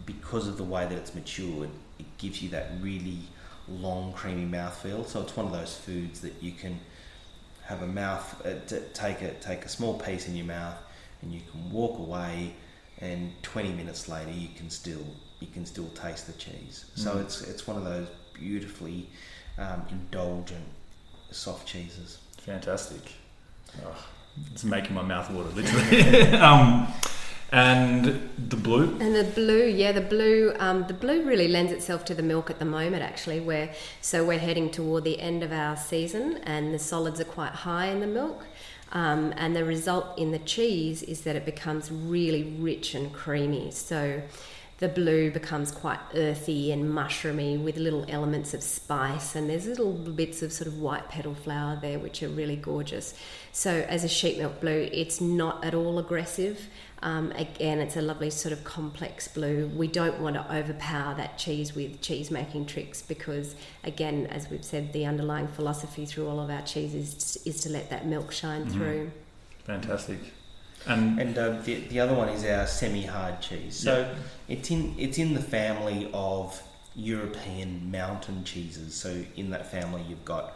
because 0.06 0.48
of 0.48 0.58
the 0.58 0.64
way 0.64 0.86
that 0.86 0.96
it's 0.96 1.14
matured, 1.14 1.70
it 2.00 2.06
gives 2.18 2.42
you 2.42 2.50
that 2.50 2.72
really 2.82 3.20
long, 3.68 4.12
creamy 4.14 4.46
mouthfeel. 4.52 5.06
So 5.06 5.22
it's 5.22 5.36
one 5.38 5.46
of 5.46 5.52
those 5.52 5.76
foods 5.76 6.22
that 6.22 6.34
you 6.42 6.52
can 6.52 6.80
have 7.66 7.82
a 7.84 7.88
mouth, 7.88 8.46
uh, 8.46 8.56
t- 8.68 8.80
take 8.94 9.22
a 9.22 9.34
take 9.36 9.64
a 9.66 9.70
small 9.70 9.98
piece 10.00 10.28
in 10.28 10.36
your 10.36 10.46
mouth, 10.48 10.76
and 11.22 11.32
you 11.32 11.42
can 11.52 11.72
walk 11.72 11.98
away, 12.00 12.54
and 13.00 13.32
20 13.44 13.72
minutes 13.74 14.10
later 14.10 14.32
you 14.32 14.50
can 14.58 14.70
still 14.70 15.06
you 15.40 15.48
can 15.54 15.66
still 15.66 15.88
taste 15.90 16.26
the 16.28 16.34
cheese. 16.34 16.86
So 16.96 17.16
Mm. 17.16 17.22
it's 17.22 17.42
it's 17.42 17.68
one 17.68 17.78
of 17.78 17.84
those 17.86 18.08
beautifully 18.34 19.08
um, 19.60 19.84
indulgent 19.92 20.66
soft 21.32 21.68
cheeses. 21.68 22.18
Fantastic. 22.46 23.14
Oh, 23.86 24.06
it's 24.52 24.64
making 24.64 24.94
my 24.94 25.02
mouth 25.02 25.32
water, 25.32 25.50
literally. 25.50 26.22
um, 26.38 26.88
and 27.54 28.30
the 28.50 28.58
blue. 28.58 28.98
And 29.00 29.16
the 29.16 29.24
blue, 29.24 29.66
yeah, 29.66 29.92
the 29.92 30.02
blue, 30.02 30.54
um, 30.58 30.86
the 30.88 30.94
blue 30.94 31.24
really 31.24 31.48
lends 31.48 31.72
itself 31.72 32.04
to 32.06 32.16
the 32.16 32.24
milk 32.24 32.50
at 32.50 32.60
the 32.60 32.66
moment. 32.66 33.04
Actually, 33.04 33.40
where 33.40 33.74
so 34.02 34.26
we're 34.26 34.40
heading 34.40 34.72
toward 34.72 35.04
the 35.04 35.20
end 35.20 35.44
of 35.44 35.52
our 35.52 35.78
season, 35.78 36.38
and 36.44 36.74
the 36.74 36.80
solids 36.80 37.22
are 37.22 37.26
quite 37.26 37.52
high 37.52 37.88
in 37.88 38.00
the 38.00 38.08
milk. 38.08 38.44
Um, 38.92 39.34
and 39.38 39.56
the 39.56 39.66
result 39.66 40.18
in 40.18 40.32
the 40.32 40.40
cheese 40.40 41.02
is 41.02 41.22
that 41.22 41.36
it 41.36 41.46
becomes 41.46 41.92
really 41.92 42.44
rich 42.44 42.94
and 42.94 43.12
creamy. 43.12 43.72
So 43.72 44.22
the 44.84 44.90
blue 44.90 45.32
becomes 45.32 45.72
quite 45.72 46.00
earthy 46.14 46.70
and 46.70 46.84
mushroomy 46.84 47.58
with 47.58 47.78
little 47.78 48.04
elements 48.10 48.54
of 48.54 48.62
spice, 48.62 49.34
and 49.34 49.50
there's 49.50 49.66
little 49.66 49.94
bits 49.94 50.42
of 50.42 50.52
sort 50.52 50.68
of 50.68 50.78
white 50.78 51.08
petal 51.08 51.34
flower 51.34 51.80
there, 51.82 51.98
which 51.98 52.22
are 52.22 52.28
really 52.28 52.58
gorgeous. 52.58 53.14
So, 53.54 53.86
as 53.88 54.04
a 54.04 54.10
sheep 54.10 54.38
milk 54.38 54.60
blue, 54.60 54.90
it's 54.92 55.22
not 55.22 55.64
at 55.64 55.74
all 55.74 56.00
aggressive. 56.00 56.68
Um, 57.02 57.32
again, 57.32 57.80
it's 57.80 57.96
a 57.96 58.02
lovely 58.02 58.30
sort 58.30 58.52
of 58.52 58.66
complex 58.66 59.30
blue. 59.30 59.72
We 59.74 59.88
don't 59.88 60.20
want 60.20 60.36
to 60.36 60.54
overpower 60.54 61.16
that 61.16 61.38
cheese 61.38 61.74
with 61.74 62.02
cheese 62.02 62.30
making 62.30 62.66
tricks 62.66 63.02
because, 63.02 63.56
again, 63.86 64.28
as 64.28 64.50
we've 64.50 64.66
said, 64.66 64.92
the 64.92 65.06
underlying 65.06 65.48
philosophy 65.48 66.06
through 66.06 66.28
all 66.28 66.42
of 66.42 66.50
our 66.50 66.62
cheeses 66.64 67.38
is 67.46 67.62
to 67.62 67.70
let 67.70 67.90
that 67.90 68.06
milk 68.06 68.34
shine 68.34 68.66
Mhm. 68.66 68.72
through. 68.74 69.12
Fantastic. 69.64 70.20
And, 70.88 71.20
And 71.20 71.38
uh, 71.38 71.62
the, 71.62 71.76
the 71.88 72.00
other 72.00 72.14
one 72.14 72.30
is 72.30 72.44
our 72.46 72.68
semi-hard 72.68 73.42
cheese. 73.42 73.76
So 73.76 74.00
Yeah. 74.00 74.16
it's 74.56 74.70
in 74.72 74.96
it's 74.98 75.18
in 75.18 75.34
the 75.34 75.42
family 75.42 76.10
of 76.14 76.62
European 76.96 77.90
mountain 77.92 78.44
cheeses. 78.44 78.94
So 78.96 79.24
in 79.36 79.50
that 79.52 79.72
family, 79.72 80.04
you've 80.08 80.26
got 80.26 80.54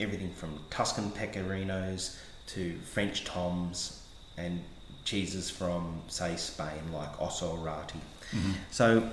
everything 0.00 0.32
from 0.34 0.58
Tuscan 0.70 1.10
pecorinos 1.12 2.16
to 2.48 2.78
French 2.92 3.24
tommes 3.24 4.02
and 4.36 4.60
cheeses 5.04 5.50
from 5.50 6.02
say 6.08 6.36
Spain 6.36 6.92
like 6.92 7.12
Ossau-Iraty. 7.20 8.00
Mhm. 8.32 8.54
So 8.70 9.10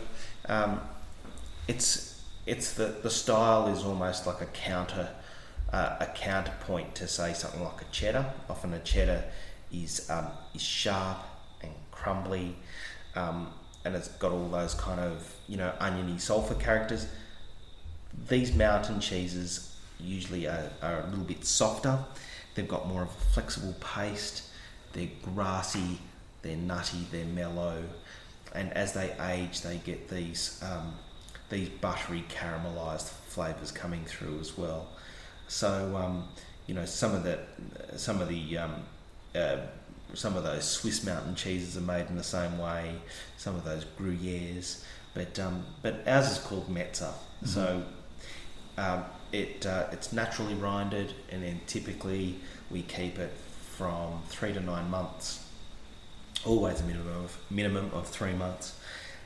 um, 0.48 0.82
it's 1.68 2.22
it's 2.46 2.74
the 2.74 2.88
the 3.04 3.10
style 3.10 3.68
is 3.68 3.84
almost 3.84 4.26
like 4.26 4.42
a 4.42 4.48
counter 4.48 5.10
uh, 5.72 5.98
a 6.00 6.08
counterpoint 6.08 6.96
to 6.96 7.08
say 7.08 7.34
something 7.34 7.64
like 7.64 7.82
a 7.82 7.86
cheddar. 7.92 8.26
Often 8.50 8.74
a 8.74 8.80
cheddar 8.80 9.24
is 9.74 10.10
um, 10.10 10.28
is 10.54 10.62
sharp 10.62 11.18
and 11.62 11.72
crumbly, 11.92 12.56
um, 13.16 13.48
and 13.86 13.96
it's 13.96 14.10
got 14.10 14.32
all 14.32 14.50
those 14.50 14.74
kind 14.74 15.00
of 15.00 15.36
you 15.48 15.58
know 15.58 15.74
oniony 15.80 16.18
sulfur 16.18 16.56
characters. 16.56 17.08
These 18.28 18.54
mountain 18.56 19.00
cheeses 19.00 19.76
usually 20.00 20.48
are, 20.48 20.70
are 20.82 21.02
a 21.02 21.08
little 21.08 21.24
bit 21.24 21.46
softer. 21.46 22.00
They've 22.56 22.68
got 22.68 22.88
more 22.88 23.04
of 23.04 23.10
a 23.10 23.34
flexible 23.34 23.76
paste. 23.80 24.44
They're 24.94 25.10
grassy. 25.34 26.00
They're 26.42 26.58
nutty. 26.58 27.06
They're 27.12 27.26
mellow, 27.26 27.84
and 28.54 28.74
as 28.74 28.94
they 28.94 29.16
age, 29.22 29.62
they 29.62 29.78
get 29.78 30.10
these 30.10 30.62
um, 30.64 30.96
these 31.50 31.70
buttery 31.70 32.24
caramelized 32.30 33.10
flavors 33.10 33.72
coming 33.72 34.04
through 34.06 34.40
as 34.40 34.58
well. 34.58 34.88
So 35.48 35.96
um, 35.96 36.28
you 36.68 36.74
know 36.74 36.86
some 36.86 37.14
of 37.14 37.24
the 37.24 37.40
some 37.98 38.22
of 38.22 38.28
the 38.28 38.58
um, 38.58 38.84
uh, 39.36 39.58
some 40.14 40.36
of 40.36 40.44
those 40.44 40.66
Swiss 40.66 41.04
mountain 41.04 41.36
cheeses 41.36 41.78
are 41.78 41.82
made 41.82 42.08
in 42.08 42.16
the 42.18 42.24
same 42.24 42.58
way. 42.58 42.96
Some 43.38 43.56
of 43.56 43.64
those 43.64 43.86
Gruyères, 43.98 44.84
but 45.14 45.40
um, 45.40 45.66
but 45.82 46.04
ours 46.08 46.32
is 46.32 46.38
called 46.40 46.68
Metza. 46.70 47.14
So 47.46 47.84
um, 48.78 49.04
it 49.32 49.66
uh, 49.66 49.88
it's 49.92 50.12
naturally 50.14 50.54
rinded, 50.56 51.14
and 51.30 51.44
then 51.44 51.62
typically 51.68 52.36
we 52.70 52.82
keep 52.84 53.18
it 53.20 53.32
from 53.78 54.22
three 54.28 54.54
to 54.54 54.60
nine 54.60 54.90
months. 54.90 55.46
Always 56.46 56.82
a 56.82 56.84
minimum 56.84 57.24
of 57.24 57.38
minimum 57.50 57.92
of 57.94 58.08
three 58.08 58.34
months, 58.34 58.80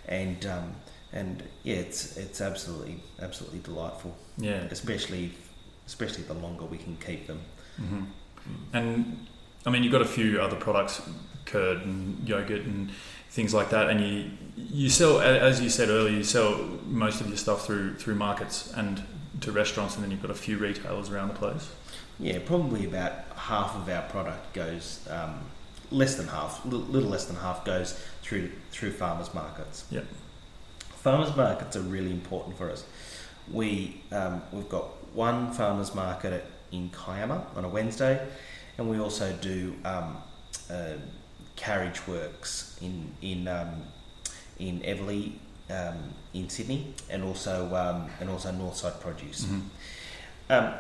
and 0.08 0.46
um, 0.46 0.76
and 1.14 1.44
yeah, 1.64 1.78
it's 1.78 2.18
it's 2.18 2.42
absolutely 2.42 3.02
absolutely 3.22 3.60
delightful. 3.60 4.16
Yeah. 4.38 4.64
especially 4.70 5.32
especially 5.88 6.24
the 6.24 6.34
longer 6.34 6.66
we 6.66 6.78
can 6.78 6.98
keep 6.98 7.28
them. 7.28 7.40
hmm 7.78 8.04
And 8.74 9.28
I 9.66 9.70
mean, 9.72 9.84
you've 9.84 9.92
got 9.92 10.02
a 10.02 10.06
few 10.06 10.42
other 10.42 10.56
products, 10.56 11.02
curd 11.46 11.80
and 11.86 12.28
yogurt 12.28 12.62
and 12.62 12.92
things 13.30 13.54
like 13.54 13.70
that, 13.72 13.90
and 13.90 14.00
you 14.00 14.32
you 14.56 14.90
sell, 14.90 15.20
as 15.20 15.60
you 15.62 15.70
said 15.70 15.90
earlier, 15.90 16.16
you 16.16 16.24
sell 16.24 16.56
most 16.86 17.20
of 17.20 17.28
your 17.28 17.38
stuff 17.38 17.66
through 17.66 17.96
through 17.96 18.16
markets 18.16 18.72
and 18.74 19.04
to 19.42 19.52
restaurants, 19.52 19.96
and 19.96 20.04
then 20.04 20.12
you've 20.12 20.22
got 20.22 20.32
a 20.32 20.36
few 20.36 20.58
retailers 20.58 21.10
around 21.10 21.30
the 21.30 21.36
place. 21.36 21.70
Yeah, 22.20 22.40
probably 22.46 22.86
about 22.86 23.12
half 23.36 23.76
of 23.76 23.90
our 23.90 24.04
product 24.04 24.54
goes, 24.54 25.06
um, 25.10 25.40
less 25.92 26.16
than 26.16 26.28
half, 26.28 26.64
little, 26.64 26.80
little 26.80 27.10
less 27.10 27.26
than 27.26 27.36
half 27.36 27.66
goes 27.66 28.00
through 28.22 28.52
through 28.72 28.92
farmers 28.92 29.34
markets. 29.34 29.86
Yep. 29.92 30.06
Farmers 30.80 31.36
markets 31.36 31.76
are 31.76 31.82
really 31.82 32.12
important 32.12 32.58
for 32.58 32.72
us. 32.72 32.86
We 33.52 34.02
um, 34.12 34.42
we've 34.52 34.70
got 34.70 34.86
one 35.14 35.52
farmers 35.52 35.94
market 35.94 36.46
in 36.72 36.90
Kiama 36.90 37.46
on 37.56 37.66
a 37.66 37.70
Wednesday, 37.70 38.26
and 38.78 38.90
we 38.90 39.00
also 39.00 39.32
do 39.42 39.76
um, 39.86 40.18
uh, 40.70 40.94
Carriageworks 41.58 42.82
in 42.82 43.12
in 43.22 43.48
um, 43.48 43.84
in 44.60 44.82
Eveleigh 44.82 45.34
um, 45.70 46.14
in 46.34 46.50
Sydney, 46.50 46.94
and 47.10 47.24
also 47.24 47.74
um, 47.76 48.10
and 48.20 48.30
also 48.30 48.52
Northside 48.52 49.00
Produce. 49.00 49.46
Um, 50.50 50.74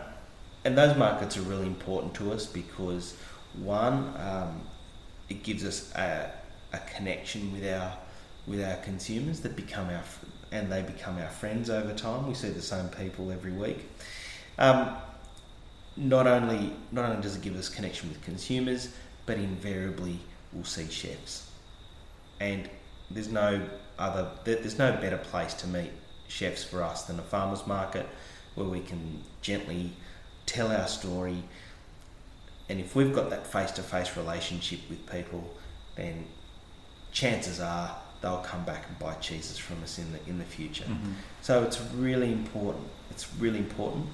and 0.63 0.77
those 0.77 0.97
markets 0.97 1.37
are 1.37 1.41
really 1.41 1.67
important 1.67 2.13
to 2.15 2.31
us 2.31 2.45
because 2.45 3.15
one, 3.53 4.13
um, 4.17 4.61
it 5.29 5.43
gives 5.43 5.63
us 5.63 5.93
a, 5.95 6.31
a 6.73 6.79
connection 6.95 7.51
with 7.53 7.65
our 7.71 7.97
with 8.47 8.63
our 8.63 8.75
consumers 8.77 9.39
that 9.41 9.55
become 9.55 9.89
our 9.89 10.03
and 10.51 10.71
they 10.71 10.81
become 10.81 11.17
our 11.17 11.29
friends 11.29 11.69
over 11.69 11.93
time. 11.93 12.27
We 12.27 12.33
see 12.33 12.49
the 12.49 12.61
same 12.61 12.89
people 12.89 13.31
every 13.31 13.51
week. 13.51 13.89
Um, 14.57 14.95
not 15.97 16.27
only 16.27 16.73
not 16.91 17.09
only 17.09 17.21
does 17.21 17.35
it 17.35 17.41
give 17.41 17.55
us 17.55 17.69
connection 17.69 18.09
with 18.09 18.21
consumers, 18.23 18.93
but 19.25 19.37
invariably 19.37 20.19
we'll 20.53 20.63
see 20.65 20.87
chefs. 20.89 21.49
And 22.39 22.69
there's 23.09 23.29
no 23.31 23.61
other 23.97 24.29
there's 24.43 24.77
no 24.77 24.91
better 24.93 25.17
place 25.17 25.53
to 25.55 25.67
meet 25.67 25.91
chefs 26.27 26.63
for 26.63 26.83
us 26.83 27.03
than 27.03 27.19
a 27.19 27.21
farmers 27.21 27.65
market 27.67 28.05
where 28.55 28.67
we 28.67 28.79
can 28.81 29.21
gently 29.41 29.91
tell 30.45 30.71
our 30.71 30.87
story 30.87 31.37
and 32.67 32.79
if 32.79 32.95
we've 32.95 33.13
got 33.13 33.29
that 33.29 33.45
face-to-face 33.45 34.17
relationship 34.17 34.79
with 34.89 35.05
people 35.09 35.55
then 35.95 36.25
chances 37.11 37.59
are 37.59 37.95
they'll 38.21 38.39
come 38.39 38.63
back 38.65 38.85
and 38.89 38.97
buy 38.99 39.13
cheeses 39.15 39.57
from 39.57 39.81
us 39.83 39.97
in 39.99 40.11
the 40.11 40.19
in 40.27 40.37
the 40.39 40.43
future 40.43 40.83
Mhm. 40.85 41.13
so 41.41 41.63
it's 41.63 41.79
really 41.95 42.31
important 42.31 42.87
it's 43.11 43.31
really 43.35 43.59
important 43.59 44.07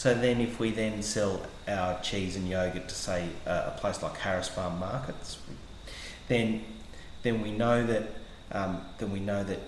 so 0.00 0.14
then 0.14 0.40
if 0.40 0.58
we 0.58 0.70
then 0.70 1.02
sell 1.02 1.42
our 1.68 2.00
cheese 2.00 2.34
and 2.34 2.48
yogurt 2.48 2.88
to 2.88 2.94
say 2.94 3.28
uh, 3.46 3.64
a 3.66 3.78
place 3.78 4.02
like 4.02 4.16
Harris 4.16 4.48
Farm 4.48 4.78
Markets 4.78 5.38
then 6.28 6.64
then 7.22 7.42
we 7.42 7.50
know 7.50 7.84
that 7.86 8.04
um, 8.52 8.80
then 8.96 9.10
we 9.12 9.20
know 9.20 9.44
that 9.44 9.60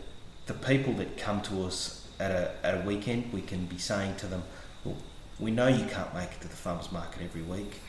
the 0.46 0.54
people 0.54 0.94
that 0.94 1.18
come 1.18 1.42
to 1.42 1.64
us 1.64 2.08
at 2.18 2.30
a, 2.30 2.50
at 2.64 2.74
a 2.82 2.86
weekend 2.86 3.30
we 3.30 3.42
can 3.42 3.66
be 3.66 3.76
saying 3.76 4.16
to 4.16 4.26
them 4.26 4.42
well, 4.84 4.96
we 5.38 5.50
know 5.50 5.68
you 5.68 5.84
can't 5.84 6.14
make 6.14 6.30
it 6.30 6.40
to 6.40 6.48
the 6.48 6.56
farmers 6.56 6.90
market 6.90 7.20
every 7.22 7.42
week. 7.42 7.80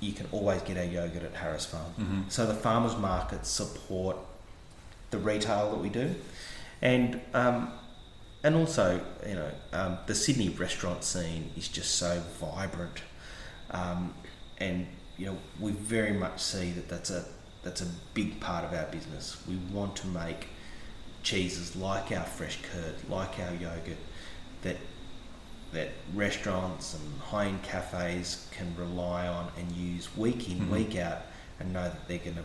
You 0.00 0.12
can 0.12 0.26
always 0.32 0.60
get 0.62 0.76
our 0.76 0.84
yogurt 0.84 1.22
at 1.22 1.34
Harris 1.34 1.66
Farm. 1.66 1.92
Mhm. 2.00 2.32
so 2.32 2.46
the 2.46 2.54
farmers 2.54 2.96
markets 2.96 3.48
support 3.48 4.16
the 5.12 5.18
retail 5.18 5.70
that 5.70 5.78
we 5.80 5.88
do. 5.88 6.16
And 6.82 7.20
um, 7.32 7.70
and 8.44 8.54
also 8.54 9.00
you 9.26 9.34
know 9.34 9.50
um, 9.72 9.98
the 10.06 10.14
Sydney 10.14 10.50
restaurant 10.50 11.02
scene 11.02 11.50
is 11.56 11.66
just 11.66 11.96
so 11.96 12.22
vibrant. 12.38 13.02
Um, 13.70 14.14
and 14.58 14.86
you 15.16 15.26
know 15.26 15.36
we 15.58 15.72
very 15.72 16.12
much 16.12 16.40
see 16.40 16.70
that 16.70 16.88
that's 16.88 17.10
a 17.10 17.24
that's 17.64 17.80
a 17.80 17.86
big 18.12 18.38
part 18.38 18.64
of 18.64 18.72
our 18.72 18.86
business. 18.86 19.42
We 19.48 19.56
want 19.72 19.96
to 19.96 20.06
make 20.06 20.48
cheeses 21.22 21.74
like 21.74 22.12
our 22.12 22.24
fresh 22.24 22.58
curd 22.70 22.94
like 23.08 23.40
our 23.40 23.54
yogurt 23.54 23.96
that 24.62 24.76
that 25.72 25.88
restaurants 26.14 26.94
and 26.94 27.20
high-end 27.20 27.62
cafes 27.62 28.46
can 28.52 28.72
rely 28.76 29.26
on 29.26 29.50
and 29.58 29.72
use 29.72 30.14
week 30.16 30.48
in, 30.48 30.70
week 30.70 30.96
out, 30.96 31.22
and 31.58 31.72
know 31.72 31.82
that 31.82 32.06
they're 32.06 32.18
going 32.18 32.36
to 32.36 32.44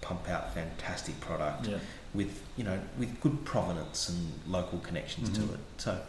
pump 0.00 0.28
out 0.28 0.54
fantastic 0.54 1.18
product. 1.18 1.66
Yeah. 1.66 1.78
With 2.14 2.42
you 2.56 2.64
know 2.64 2.78
with 2.98 3.20
good 3.20 3.44
provenance 3.44 4.08
and 4.08 4.32
local 4.46 4.78
connections 4.80 5.30
Mhm. 5.30 5.34
to 5.48 5.54
it. 5.54 5.60
So, 5.76 6.00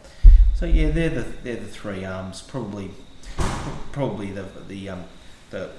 so 0.54 0.66
yeah, 0.66 0.90
they're 0.90 1.10
the 1.10 1.22
they're 1.42 1.56
the 1.56 1.66
three 1.68 2.04
arms. 2.04 2.42
Probably, 2.42 2.90
probably 3.92 4.30
the 4.30 4.46
the 4.68 4.88
um, 4.88 5.04
the 5.50 5.70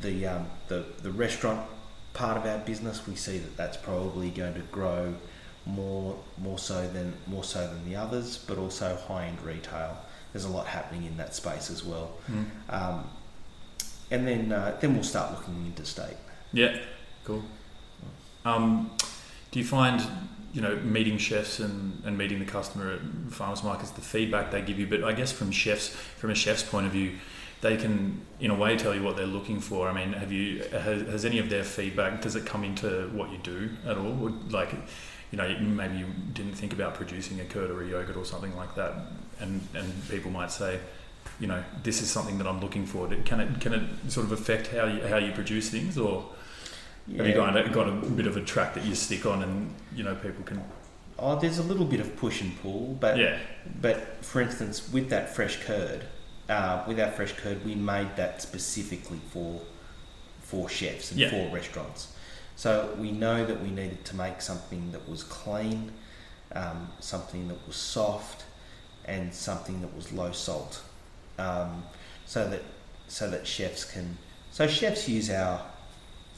the 0.00 0.26
um, 0.26 0.46
the 0.68 0.84
the 1.02 1.10
restaurant 1.10 1.68
part 2.14 2.36
of 2.36 2.46
our 2.46 2.58
business. 2.58 3.06
We 3.06 3.14
see 3.16 3.38
that 3.38 3.56
that's 3.56 3.76
probably 3.76 4.30
going 4.30 4.54
to 4.54 4.60
grow 4.72 5.14
more 5.64 6.18
more 6.38 6.58
so 6.58 6.86
than 6.88 7.14
more 7.26 7.44
so 7.44 7.66
than 7.66 7.88
the 7.88 7.96
others, 7.96 8.38
but 8.38 8.58
also 8.58 8.96
high 9.08 9.26
end 9.26 9.40
retail. 9.42 9.98
There's 10.32 10.44
a 10.44 10.50
lot 10.50 10.66
happening 10.66 11.04
in 11.04 11.16
that 11.16 11.34
space 11.34 11.70
as 11.70 11.82
well. 11.84 12.10
Mm. 12.30 12.46
Um, 12.68 13.04
and 14.10 14.26
then 14.28 14.52
uh, 14.52 14.76
then 14.80 14.94
we'll 14.94 15.02
start 15.02 15.32
looking 15.32 15.66
interstate. 15.66 16.16
Yeah, 16.52 16.78
cool. 17.24 17.42
Um, 18.44 18.90
do 19.56 19.60
you 19.62 19.66
find, 19.66 20.02
you 20.52 20.60
know, 20.60 20.76
meeting 20.76 21.16
chefs 21.16 21.60
and, 21.60 22.02
and 22.04 22.18
meeting 22.18 22.38
the 22.38 22.44
customer 22.44 22.92
at 22.92 23.32
farmers 23.32 23.64
markets, 23.64 23.90
the 23.92 24.02
feedback 24.02 24.50
they 24.50 24.60
give 24.60 24.78
you, 24.78 24.86
but 24.86 25.02
I 25.02 25.14
guess 25.14 25.32
from 25.32 25.50
chefs, 25.50 25.88
from 25.88 26.28
a 26.28 26.34
chef's 26.34 26.62
point 26.62 26.84
of 26.84 26.92
view, 26.92 27.14
they 27.62 27.78
can, 27.78 28.20
in 28.38 28.50
a 28.50 28.54
way, 28.54 28.76
tell 28.76 28.94
you 28.94 29.02
what 29.02 29.16
they're 29.16 29.24
looking 29.26 29.60
for. 29.60 29.88
I 29.88 29.94
mean, 29.94 30.12
have 30.12 30.30
you 30.30 30.62
has, 30.64 31.08
has 31.08 31.24
any 31.24 31.38
of 31.38 31.48
their 31.48 31.64
feedback 31.64 32.20
does 32.20 32.36
it 32.36 32.44
come 32.44 32.64
into 32.64 33.08
what 33.14 33.30
you 33.30 33.38
do 33.38 33.70
at 33.86 33.96
all? 33.96 34.12
Would, 34.12 34.52
like, 34.52 34.74
you 35.30 35.38
know, 35.38 35.48
maybe 35.58 35.96
you 35.96 36.06
didn't 36.34 36.52
think 36.52 36.74
about 36.74 36.92
producing 36.92 37.40
a 37.40 37.46
curd 37.46 37.70
or 37.70 37.82
a 37.82 37.88
yogurt 37.88 38.18
or 38.18 38.26
something 38.26 38.54
like 38.56 38.74
that, 38.74 38.92
and 39.40 39.66
and 39.74 39.90
people 40.10 40.30
might 40.30 40.52
say, 40.52 40.80
you 41.40 41.46
know, 41.46 41.64
this 41.82 42.02
is 42.02 42.10
something 42.10 42.36
that 42.36 42.46
I'm 42.46 42.60
looking 42.60 42.84
for. 42.84 43.08
Can 43.24 43.40
it 43.40 43.58
can 43.58 43.72
it 43.72 44.12
sort 44.12 44.26
of 44.26 44.32
affect 44.32 44.66
how 44.66 44.84
you 44.84 45.00
how 45.06 45.16
you 45.16 45.32
produce 45.32 45.70
things, 45.70 45.96
or 45.96 46.26
have 47.16 47.26
you 47.26 47.34
got, 47.34 47.72
got 47.72 47.88
a 47.88 47.92
bit 47.92 48.26
of 48.26 48.36
a 48.36 48.40
track 48.42 48.74
that 48.74 48.84
you 48.84 48.94
stick 48.94 49.26
on, 49.26 49.42
and 49.42 49.74
you 49.94 50.02
know 50.04 50.14
people 50.16 50.44
can? 50.44 50.62
Oh, 51.18 51.38
there's 51.38 51.58
a 51.58 51.62
little 51.62 51.86
bit 51.86 52.00
of 52.00 52.14
push 52.16 52.40
and 52.42 52.58
pull, 52.60 52.96
but 53.00 53.16
Yeah. 53.16 53.38
but 53.80 54.24
for 54.24 54.40
instance, 54.40 54.90
with 54.92 55.08
that 55.10 55.34
fresh 55.34 55.56
curd, 55.64 56.04
uh, 56.48 56.84
with 56.86 57.00
our 57.00 57.10
fresh 57.10 57.32
curd, 57.32 57.64
we 57.64 57.74
made 57.74 58.16
that 58.16 58.42
specifically 58.42 59.20
for 59.32 59.60
for 60.42 60.68
chefs 60.68 61.10
and 61.10 61.20
Yeah. 61.20 61.30
for 61.30 61.52
restaurants. 61.54 62.08
So 62.54 62.94
we 62.98 63.10
know 63.10 63.44
that 63.44 63.62
we 63.62 63.70
needed 63.70 64.04
to 64.06 64.16
make 64.16 64.40
something 64.40 64.92
that 64.92 65.08
was 65.08 65.22
clean, 65.22 65.92
um, 66.54 66.92
something 67.00 67.48
that 67.48 67.66
was 67.66 67.76
soft, 67.76 68.44
and 69.04 69.34
something 69.34 69.80
that 69.82 69.94
was 69.94 70.12
low 70.12 70.32
salt, 70.32 70.80
um, 71.38 71.84
so 72.26 72.48
that 72.48 72.62
so 73.08 73.30
that 73.30 73.46
chefs 73.46 73.84
can. 73.84 74.18
So 74.50 74.66
chefs 74.66 75.08
use 75.08 75.30
our 75.30 75.62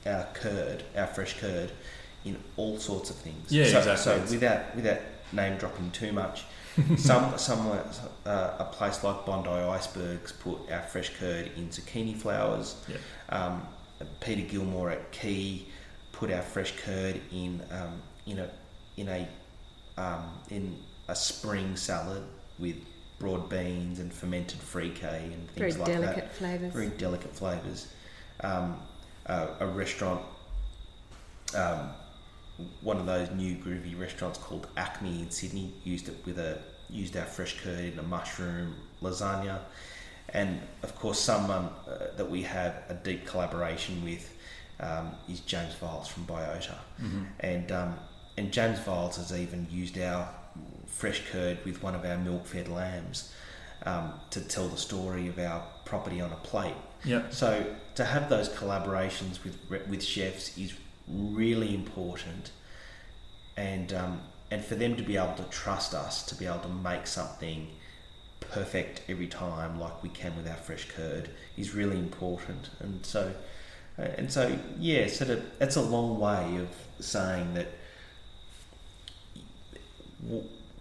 our 0.06 0.26
curd, 0.34 0.82
our 0.96 1.06
fresh 1.06 1.38
curd, 1.38 1.70
in 2.24 2.36
all 2.56 2.78
sorts 2.78 3.10
of 3.10 3.16
things. 3.16 3.50
Yeah, 3.50 3.64
so, 3.66 3.78
exactly. 3.78 3.96
So 4.26 4.32
without 4.34 4.76
without 4.76 4.98
name 5.32 5.56
dropping 5.58 5.90
too 5.90 6.12
much, 6.12 6.44
some 6.96 7.36
somewhere 7.38 7.84
uh, 8.26 8.54
a 8.58 8.64
place 8.64 9.02
like 9.04 9.24
Bondi 9.26 9.50
Icebergs 9.50 10.32
put 10.32 10.58
our 10.70 10.82
fresh 10.82 11.10
curd 11.18 11.50
in 11.56 11.68
zucchini 11.68 12.16
flowers. 12.16 12.76
Yeah. 12.88 12.96
Um, 13.28 13.62
Peter 14.20 14.42
Gilmore 14.42 14.90
at 14.90 15.10
Quay 15.10 15.66
put 16.12 16.30
our 16.30 16.42
fresh 16.42 16.76
curd 16.78 17.20
in 17.32 17.62
um, 17.70 18.00
in 18.26 18.38
a 18.38 18.50
in 18.96 19.08
a 19.08 19.28
um, 19.96 20.24
in 20.50 20.76
a 21.08 21.16
spring 21.16 21.74
salad 21.76 22.22
with 22.58 22.76
broad 23.18 23.48
beans 23.48 23.98
and 23.98 24.12
fermented 24.12 24.60
freekeh 24.60 25.24
and 25.24 25.50
Very 25.52 25.72
things 25.72 25.78
like 25.78 25.88
delicate 25.88 26.24
that. 26.24 26.34
flavours. 26.34 26.72
Very 26.72 26.88
delicate 26.88 27.34
flavours. 27.34 27.88
Um, 28.44 28.76
uh, 29.28 29.48
a 29.60 29.66
restaurant, 29.66 30.20
um, 31.54 31.90
one 32.82 32.98
of 32.98 33.06
those 33.06 33.30
new 33.30 33.54
groovy 33.56 33.98
restaurants 33.98 34.38
called 34.38 34.66
Acme 34.76 35.22
in 35.22 35.30
Sydney, 35.30 35.74
used 35.84 36.08
it 36.08 36.16
with 36.26 36.38
a 36.38 36.58
used 36.90 37.16
our 37.16 37.26
fresh 37.26 37.60
curd 37.62 37.92
in 37.92 37.98
a 37.98 38.02
mushroom 38.02 38.74
lasagna, 39.02 39.58
and 40.30 40.58
of 40.82 40.94
course 40.96 41.20
someone 41.20 41.68
uh, 41.86 42.06
that 42.16 42.28
we 42.30 42.42
have 42.42 42.82
a 42.88 42.94
deep 42.94 43.26
collaboration 43.26 44.02
with 44.02 44.34
um, 44.80 45.10
is 45.28 45.40
James 45.40 45.74
Viles 45.74 46.08
from 46.08 46.24
Biota, 46.26 46.74
Mhm. 47.02 47.26
and 47.40 47.72
um, 47.72 47.98
and 48.36 48.52
James 48.52 48.78
Viles 48.80 49.16
has 49.16 49.32
even 49.38 49.66
used 49.70 49.98
our 49.98 50.28
fresh 50.86 51.22
curd 51.30 51.58
with 51.64 51.82
one 51.82 51.94
of 51.94 52.04
our 52.04 52.16
milk-fed 52.16 52.68
lambs 52.68 53.32
um, 53.84 54.12
to 54.30 54.40
tell 54.40 54.68
the 54.68 54.76
story 54.76 55.28
of 55.28 55.38
our 55.38 55.62
property 55.84 56.20
on 56.20 56.32
a 56.32 56.36
plate. 56.36 56.74
Yeah. 57.04 57.22
So 57.30 57.64
to 57.94 58.04
have 58.04 58.28
those 58.28 58.48
collaborations 58.48 59.42
with 59.44 59.56
with 59.88 60.02
chefs 60.02 60.56
is 60.58 60.74
really 61.08 61.74
important, 61.74 62.50
and 63.56 63.92
um, 63.92 64.20
and 64.50 64.64
for 64.64 64.74
them 64.74 64.96
to 64.96 65.02
be 65.02 65.16
able 65.16 65.34
to 65.34 65.44
trust 65.44 65.94
us 65.94 66.22
to 66.26 66.34
be 66.34 66.46
able 66.46 66.60
to 66.60 66.68
make 66.68 67.06
something 67.06 67.68
perfect 68.40 69.02
every 69.08 69.26
time, 69.26 69.78
like 69.78 70.02
we 70.02 70.08
can 70.08 70.36
with 70.36 70.48
our 70.48 70.56
fresh 70.56 70.88
curd, 70.88 71.30
is 71.56 71.74
really 71.74 71.98
important. 71.98 72.70
And 72.80 73.04
so, 73.04 73.32
uh, 73.98 74.02
and 74.02 74.32
so, 74.32 74.58
yeah, 74.78 75.06
so 75.06 75.24
that, 75.26 75.58
that's 75.58 75.76
a 75.76 75.82
long 75.82 76.18
way 76.18 76.56
of 76.56 77.04
saying 77.04 77.54
that 77.54 77.68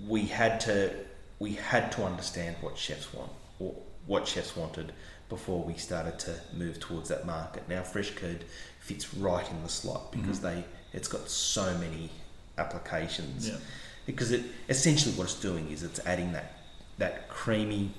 we 0.08 0.24
had 0.24 0.60
to 0.60 0.94
we 1.40 1.54
had 1.54 1.92
to 1.92 2.04
understand 2.04 2.56
what 2.62 2.78
chefs 2.78 3.14
want 3.14 3.32
or 3.60 3.76
what 4.08 4.28
chefs 4.28 4.56
wanted 4.56 4.92
before 5.30 5.64
we 5.64 5.74
started 5.76 6.18
to 6.20 6.40
move 6.54 6.80
towards 6.80 7.10
that 7.10 7.26
market. 7.26 7.68
Now 7.68 7.84
fresh 7.84 8.12
curd 8.12 8.46
fits 8.80 9.14
right 9.14 9.50
in 9.50 9.62
the 9.64 9.70
slot 9.70 10.12
because 10.12 10.40
Mhm. 10.40 10.44
they 10.44 10.66
it's 10.94 11.08
got 11.10 11.30
so 11.30 11.78
many 11.78 12.10
applications. 12.58 13.50
Yeah. 13.50 13.58
Because 14.06 14.32
it 14.32 14.44
essentially 14.70 15.14
what 15.16 15.26
it's 15.26 15.36
doing 15.40 15.70
is 15.70 15.84
it's 15.84 16.00
adding 16.06 16.32
that 16.34 16.54
that 16.98 17.28
creamy 17.30 17.92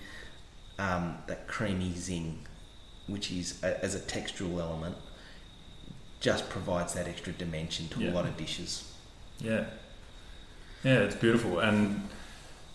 um, 0.79 1.19
that 1.27 1.49
creamy 1.49 1.93
zing, 1.97 2.47
which 3.09 3.33
is 3.33 3.61
a, 3.65 3.83
as 3.85 3.95
a 3.97 4.01
textural 4.01 4.61
element, 4.61 4.97
just 6.21 6.49
provides 6.51 6.95
that 6.95 7.09
extra 7.09 7.33
dimension 7.33 7.89
to 7.89 8.01
Yeah. 8.01 8.11
a 8.11 8.13
lot 8.13 8.27
of 8.27 8.37
dishes. 8.37 8.85
Yeah, 9.41 9.65
yeah, 10.85 11.01
it's 11.01 11.17
beautiful, 11.17 11.59
and 11.59 12.09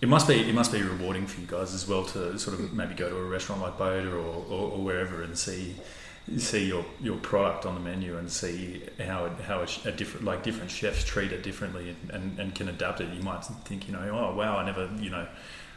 it 0.04 0.10
must 0.10 0.28
be 0.28 0.36
it 0.36 0.54
must 0.54 0.74
be 0.74 0.82
rewarding 0.82 1.26
for 1.26 1.40
you 1.40 1.48
guys 1.48 1.74
as 1.74 1.88
well 1.88 2.04
to 2.04 2.38
sort 2.38 2.60
of 2.60 2.74
maybe 2.74 2.94
go 2.94 3.10
to 3.10 3.16
a 3.16 3.24
restaurant 3.24 3.62
like 3.62 3.78
Biota 3.78 4.12
or, 4.12 4.18
or, 4.54 4.72
or 4.74 4.84
wherever 4.84 5.24
and 5.24 5.38
see 5.38 5.76
see 6.38 6.68
your, 6.68 6.86
your 7.02 7.18
product 7.18 7.66
on 7.66 7.76
the 7.76 7.82
menu 7.82 8.18
and 8.18 8.32
see 8.32 8.82
how 9.00 9.26
it, 9.26 9.34
how 9.42 9.60
a, 9.60 9.68
a 9.90 9.92
different 9.92 10.26
like 10.26 10.42
different 10.44 10.72
chefs 10.72 11.04
treat 11.04 11.32
it 11.32 11.44
differently 11.44 11.96
and, 12.12 12.40
and 12.40 12.56
can 12.56 12.70
adapt 12.70 13.02
it. 13.02 13.14
You 13.14 13.22
might 13.22 13.44
think 13.66 13.88
you 13.88 13.94
know 13.94 14.10
oh 14.12 14.36
wow 14.36 14.58
I 14.58 14.66
never 14.66 14.90
you 15.00 15.10
know 15.10 15.28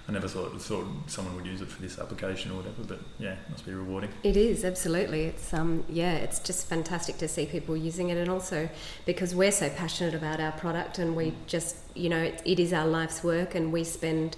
I 0.09 0.12
never 0.12 0.28
thought 0.28 0.61
thought 0.61 0.87
someone 1.09 1.35
would 1.35 1.46
use 1.46 1.61
it 1.61 1.68
for 1.68 1.82
this 1.82 1.98
application 1.98 2.52
or 2.52 2.56
whatever, 2.56 2.85
but 2.87 3.00
yeah, 3.18 3.32
it 3.32 3.50
must 3.50 3.66
be 3.66 3.74
rewarding. 3.74 4.11
It 4.22 4.37
is 4.37 4.64
absolutely. 4.64 5.24
It's 5.24 5.52
um 5.52 5.85
yeah, 5.88 6.14
it's 6.14 6.38
just 6.38 6.68
fantastic 6.68 7.18
to 7.18 7.28
see 7.28 7.46
people 7.46 7.76
using 7.76 8.11
it, 8.11 8.16
and 8.16 8.30
also 8.30 8.68
because 9.04 9.35
we're 9.35 9.50
so 9.50 9.68
passionate 9.68 10.14
about 10.14 10.38
our 10.38 10.52
product, 10.52 10.98
and 10.98 11.16
we 11.16 11.35
just 11.48 11.76
you 11.94 12.09
know 12.09 12.22
it, 12.22 12.40
it 12.44 12.61
is 12.61 12.72
our 12.72 12.87
life's 12.87 13.24
work, 13.24 13.56
and 13.56 13.72
we 13.72 13.82
spend 13.82 14.37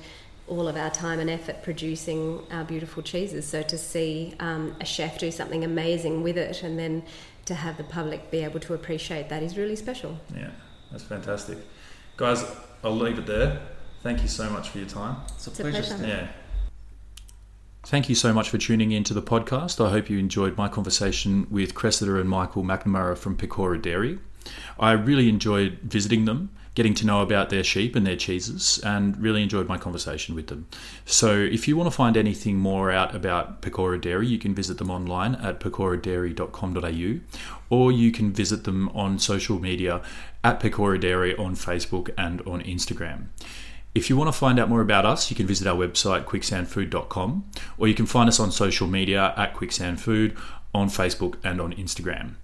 all 0.48 0.68
of 0.68 0.76
our 0.76 0.90
time 0.90 1.20
and 1.20 1.28
effort 1.30 1.62
producing 1.62 2.40
our 2.50 2.64
beautiful 2.64 3.02
cheeses. 3.02 3.46
So 3.46 3.62
to 3.62 3.78
see 3.78 4.34
um, 4.40 4.74
a 4.80 4.84
chef 4.84 5.18
do 5.18 5.30
something 5.30 5.64
amazing 5.64 6.22
with 6.22 6.36
it, 6.38 6.62
and 6.62 6.78
then 6.78 7.02
to 7.46 7.54
have 7.54 7.76
the 7.76 7.84
public 7.84 8.30
be 8.30 8.38
able 8.38 8.60
to 8.60 8.74
appreciate 8.74 9.28
that 9.28 9.42
is 9.42 9.56
really 9.56 9.76
special. 9.76 10.18
Yeah, 10.34 10.50
that's 10.90 11.04
fantastic, 11.04 11.58
guys. 12.16 12.44
I'll 12.84 12.96
leave 12.96 13.18
it 13.18 13.26
there. 13.26 13.60
Thank 14.02 14.22
you 14.22 14.28
so 14.28 14.48
much 14.50 14.68
for 14.70 14.78
your 14.78 14.88
time. 14.88 15.16
It's 15.34 15.46
a 15.46 15.50
It's 15.50 15.60
a 15.60 15.62
pleasure. 15.62 15.82
pleasure. 15.82 16.06
Yeah. 16.06 16.28
Thank 17.84 18.08
you 18.08 18.14
so 18.14 18.32
much 18.32 18.50
for 18.50 18.58
tuning 18.58 18.92
in 18.92 19.02
to 19.04 19.14
the 19.14 19.22
podcast. 19.22 19.84
I 19.84 19.90
hope 19.90 20.10
you 20.10 20.18
enjoyed 20.18 20.56
my 20.56 20.68
conversation 20.68 21.46
with 21.50 21.74
Cressida 21.74 22.16
and 22.20 22.28
Michael 22.28 22.62
McNamara 22.62 23.16
from 23.16 23.36
Pecora 23.36 23.80
Dairy. 23.80 24.18
I 24.78 24.92
really 24.92 25.28
enjoyed 25.28 25.78
visiting 25.82 26.24
them, 26.26 26.50
getting 26.78 26.94
to 26.94 27.04
know 27.04 27.22
about 27.22 27.50
their 27.50 27.64
sheep 27.64 27.96
and 27.96 28.06
their 28.06 28.14
cheeses, 28.14 28.78
and 28.84 29.20
really 29.20 29.42
enjoyed 29.42 29.66
my 29.66 29.76
conversation 29.76 30.36
with 30.36 30.46
them. 30.46 30.68
So, 31.04 31.32
if 31.32 31.66
you 31.66 31.76
want 31.76 31.88
to 31.88 31.90
find 31.90 32.16
anything 32.16 32.56
more 32.56 32.92
out 32.92 33.16
about 33.16 33.62
Pecora 33.62 34.00
Dairy, 34.00 34.28
you 34.28 34.38
can 34.38 34.54
visit 34.54 34.78
them 34.78 34.88
online 34.88 35.34
at 35.34 35.58
pecoradairy.com.au 35.58 37.20
or 37.68 37.90
you 37.90 38.12
can 38.12 38.32
visit 38.32 38.62
them 38.62 38.88
on 38.90 39.18
social 39.18 39.58
media 39.58 40.00
at 40.44 40.60
Pecora 40.60 41.00
Dairy 41.00 41.36
on 41.36 41.56
Facebook 41.56 42.10
and 42.16 42.40
on 42.42 42.62
Instagram. 42.62 43.26
If 43.92 44.08
you 44.08 44.16
want 44.16 44.28
to 44.28 44.38
find 44.38 44.60
out 44.60 44.68
more 44.68 44.80
about 44.80 45.04
us, 45.04 45.28
you 45.30 45.36
can 45.36 45.48
visit 45.48 45.66
our 45.66 45.74
website 45.74 46.26
quicksandfood.com 46.26 47.50
or 47.76 47.88
you 47.88 47.94
can 47.94 48.06
find 48.06 48.28
us 48.28 48.38
on 48.38 48.52
social 48.52 48.86
media 48.86 49.34
at 49.36 49.54
quicksandfood 49.54 50.38
on 50.74 50.88
Facebook 50.88 51.36
and 51.42 51.60
on 51.60 51.72
Instagram. 51.72 52.34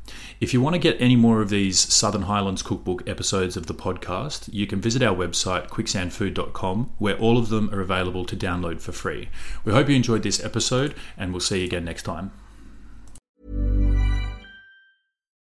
If 0.41 0.53
you 0.55 0.61
want 0.61 0.75
to 0.75 0.79
get 0.79 1.01
any 1.01 1.17
more 1.17 1.43
of 1.43 1.51
these 1.51 1.79
Southern 1.79 2.23
Highlands 2.23 2.63
Cookbook 2.63 3.09
episodes 3.09 3.57
of 3.57 3.67
the 3.67 3.75
podcast, 3.75 4.53
you 4.53 4.67
can 4.67 4.81
visit 4.81 5.03
our 5.03 5.15
website, 5.15 5.69
quicksandfood.com, 5.69 6.93
where 6.99 7.19
all 7.19 7.39
of 7.39 7.49
them 7.49 7.73
are 7.73 7.81
available 7.81 8.25
to 8.25 8.37
download 8.37 8.81
for 8.81 8.93
free. 8.93 9.29
We 9.65 9.73
hope 9.73 9.89
you 9.89 9.97
enjoyed 9.97 10.23
this 10.23 10.43
episode, 10.43 10.95
and 11.17 11.33
we'll 11.33 11.41
see 11.41 11.61
you 11.61 11.65
again 11.67 11.85
next 11.85 12.03
time. 12.03 12.33